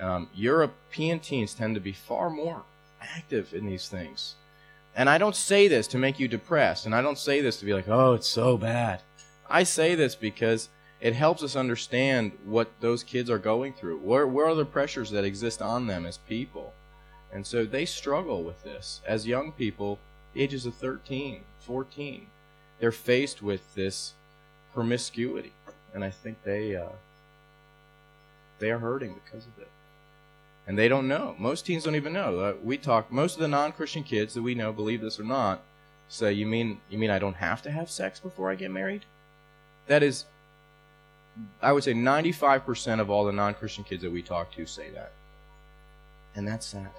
Um, 0.00 0.28
European 0.34 1.20
teens 1.20 1.54
tend 1.54 1.74
to 1.76 1.80
be 1.80 1.92
far 1.92 2.28
more 2.28 2.62
active 3.00 3.54
in 3.54 3.66
these 3.66 3.88
things. 3.88 4.34
And 4.94 5.08
I 5.08 5.18
don't 5.18 5.36
say 5.36 5.68
this 5.68 5.86
to 5.88 5.98
make 5.98 6.20
you 6.20 6.28
depressed, 6.28 6.84
and 6.84 6.94
I 6.94 7.00
don't 7.00 7.18
say 7.18 7.40
this 7.40 7.58
to 7.58 7.64
be 7.64 7.72
like, 7.72 7.88
oh, 7.88 8.12
it's 8.12 8.28
so 8.28 8.56
bad. 8.58 9.00
I 9.48 9.62
say 9.62 9.94
this 9.94 10.14
because 10.14 10.68
it 11.00 11.14
helps 11.14 11.42
us 11.42 11.56
understand 11.56 12.32
what 12.44 12.70
those 12.80 13.02
kids 13.02 13.28
are 13.28 13.38
going 13.38 13.72
through. 13.72 13.98
Where, 13.98 14.26
where 14.26 14.46
are 14.46 14.54
the 14.54 14.64
pressures 14.64 15.10
that 15.10 15.24
exist 15.24 15.60
on 15.60 15.86
them 15.86 16.06
as 16.06 16.18
people? 16.18 16.74
And 17.32 17.46
so 17.46 17.64
they 17.64 17.86
struggle 17.86 18.42
with 18.42 18.62
this. 18.62 19.00
As 19.06 19.26
young 19.26 19.52
people, 19.52 19.98
ages 20.36 20.66
of 20.66 20.74
13, 20.74 21.40
14, 21.60 22.26
they're 22.78 22.92
faced 22.92 23.42
with 23.42 23.74
this 23.74 24.12
promiscuity. 24.74 25.52
And 25.94 26.04
I 26.04 26.10
think 26.10 26.42
they, 26.44 26.76
uh, 26.76 26.86
they 28.58 28.70
are 28.70 28.78
hurting 28.78 29.14
because 29.24 29.46
of 29.46 29.58
it. 29.58 29.68
And 30.66 30.78
they 30.78 30.88
don't 30.88 31.08
know. 31.08 31.34
Most 31.38 31.66
teens 31.66 31.84
don't 31.84 31.96
even 31.96 32.12
know. 32.12 32.38
Uh, 32.38 32.54
we 32.62 32.78
talk. 32.78 33.10
Most 33.10 33.34
of 33.34 33.40
the 33.40 33.48
non-Christian 33.48 34.04
kids 34.04 34.34
that 34.34 34.42
we 34.42 34.54
know, 34.54 34.72
believe 34.72 35.00
this 35.00 35.18
or 35.18 35.24
not, 35.24 35.60
say, 36.08 36.32
"You 36.32 36.46
mean 36.46 36.80
you 36.88 36.98
mean 36.98 37.10
I 37.10 37.18
don't 37.18 37.34
have 37.34 37.62
to 37.62 37.70
have 37.70 37.90
sex 37.90 38.20
before 38.20 38.50
I 38.50 38.54
get 38.54 38.70
married?" 38.70 39.04
That 39.88 40.04
is, 40.04 40.24
I 41.60 41.72
would 41.72 41.82
say, 41.82 41.92
95% 41.94 43.00
of 43.00 43.10
all 43.10 43.24
the 43.24 43.32
non-Christian 43.32 43.82
kids 43.82 44.02
that 44.02 44.12
we 44.12 44.22
talk 44.22 44.52
to 44.52 44.64
say 44.64 44.90
that, 44.90 45.12
and 46.36 46.46
that's 46.46 46.66
sad. 46.66 46.90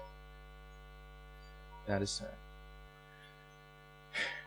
That 1.86 2.02
is 2.02 2.10
sad. 2.10 2.34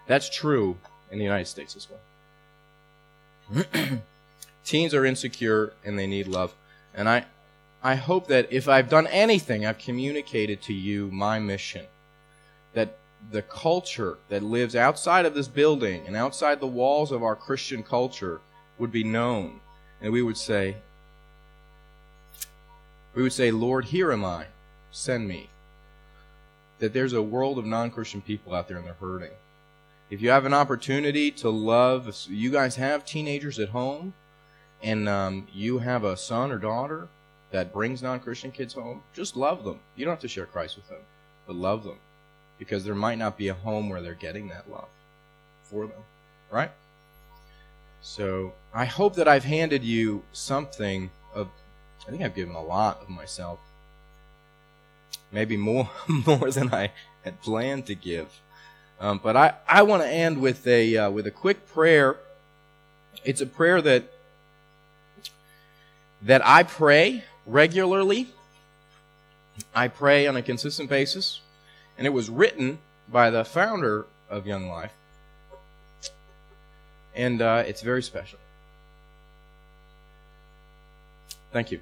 That's 0.07 0.29
true 0.29 0.77
in 1.11 1.17
the 1.17 1.23
United 1.23 1.45
States 1.45 1.75
as 1.75 1.87
well. 1.89 3.65
Teens 4.65 4.93
are 4.93 5.05
insecure 5.05 5.73
and 5.85 5.97
they 5.97 6.07
need 6.07 6.27
love. 6.27 6.53
And 6.93 7.07
I, 7.07 7.25
I 7.83 7.95
hope 7.95 8.27
that 8.27 8.51
if 8.51 8.67
I've 8.67 8.89
done 8.89 9.07
anything, 9.07 9.65
I've 9.65 9.77
communicated 9.77 10.61
to 10.63 10.73
you 10.73 11.09
my 11.11 11.39
mission. 11.39 11.85
That 12.73 12.97
the 13.31 13.41
culture 13.41 14.17
that 14.29 14.43
lives 14.43 14.75
outside 14.75 15.25
of 15.25 15.33
this 15.33 15.47
building 15.47 16.05
and 16.07 16.15
outside 16.15 16.59
the 16.59 16.67
walls 16.67 17.11
of 17.11 17.23
our 17.23 17.35
Christian 17.35 17.83
culture 17.83 18.41
would 18.77 18.91
be 18.91 19.03
known. 19.03 19.59
And 20.01 20.11
we 20.11 20.21
would 20.21 20.37
say, 20.37 20.77
we 23.13 23.23
would 23.23 23.33
say, 23.33 23.51
Lord, 23.51 23.85
here 23.85 24.11
am 24.11 24.23
I. 24.23 24.45
Send 24.91 25.27
me. 25.27 25.49
That 26.79 26.93
there's 26.93 27.13
a 27.13 27.21
world 27.21 27.57
of 27.57 27.65
non 27.65 27.89
Christian 27.89 28.21
people 28.21 28.53
out 28.53 28.67
there 28.67 28.77
and 28.77 28.85
they're 28.85 28.93
hurting. 28.93 29.31
If 30.09 30.21
you 30.21 30.29
have 30.29 30.45
an 30.45 30.53
opportunity 30.53 31.31
to 31.31 31.49
love, 31.49 32.27
you 32.29 32.51
guys 32.51 32.75
have 32.77 33.05
teenagers 33.05 33.59
at 33.59 33.69
home, 33.69 34.13
and 34.81 35.09
um, 35.09 35.47
you 35.51 35.79
have 35.79 36.03
a 36.03 36.15
son 36.15 36.51
or 36.51 36.57
daughter 36.57 37.09
that 37.51 37.73
brings 37.73 38.01
non-Christian 38.03 38.51
kids 38.51 38.73
home, 38.73 39.03
just 39.13 39.35
love 39.37 39.63
them. 39.63 39.79
You 39.95 40.05
don't 40.05 40.13
have 40.13 40.21
to 40.21 40.27
share 40.27 40.45
Christ 40.45 40.77
with 40.77 40.89
them, 40.89 41.01
but 41.47 41.55
love 41.55 41.83
them, 41.83 41.97
because 42.59 42.83
there 42.85 42.95
might 42.95 43.17
not 43.17 43.37
be 43.37 43.47
a 43.49 43.53
home 43.53 43.89
where 43.89 44.01
they're 44.01 44.13
getting 44.15 44.49
that 44.49 44.69
love 44.69 44.89
for 45.63 45.87
them, 45.87 46.03
right? 46.51 46.71
So 48.01 48.53
I 48.73 48.85
hope 48.85 49.15
that 49.15 49.27
I've 49.27 49.45
handed 49.45 49.83
you 49.83 50.23
something 50.33 51.11
of. 51.33 51.49
I 52.07 52.11
think 52.11 52.23
I've 52.23 52.35
given 52.35 52.55
a 52.55 52.63
lot 52.63 53.01
of 53.01 53.09
myself. 53.09 53.59
maybe 55.31 55.57
more 55.57 55.89
more 56.07 56.51
than 56.51 56.73
I 56.73 56.91
had 57.23 57.41
planned 57.41 57.85
to 57.87 57.95
give. 57.95 58.41
Um, 58.99 59.19
but 59.23 59.35
I, 59.37 59.55
I 59.67 59.83
want 59.83 60.03
to 60.03 60.09
end 60.09 60.39
with 60.41 60.65
a 60.67 60.97
uh, 60.97 61.09
with 61.11 61.27
a 61.27 61.31
quick 61.31 61.67
prayer. 61.67 62.17
It's 63.25 63.41
a 63.41 63.45
prayer 63.45 63.81
that 63.81 64.05
that 66.21 66.45
I 66.45 66.63
pray 66.63 67.23
regularly. 67.47 68.27
I 69.73 69.87
pray 69.87 70.27
on 70.27 70.35
a 70.35 70.41
consistent 70.41 70.89
basis, 70.89 71.41
and 71.97 72.05
it 72.05 72.11
was 72.11 72.29
written 72.29 72.77
by 73.09 73.31
the 73.31 73.43
founder 73.43 74.05
of 74.29 74.45
Young 74.45 74.67
Life, 74.67 74.93
and 77.15 77.41
uh, 77.41 77.63
it's 77.65 77.81
very 77.81 78.03
special. 78.03 78.37
Thank 81.51 81.71
you. 81.71 81.79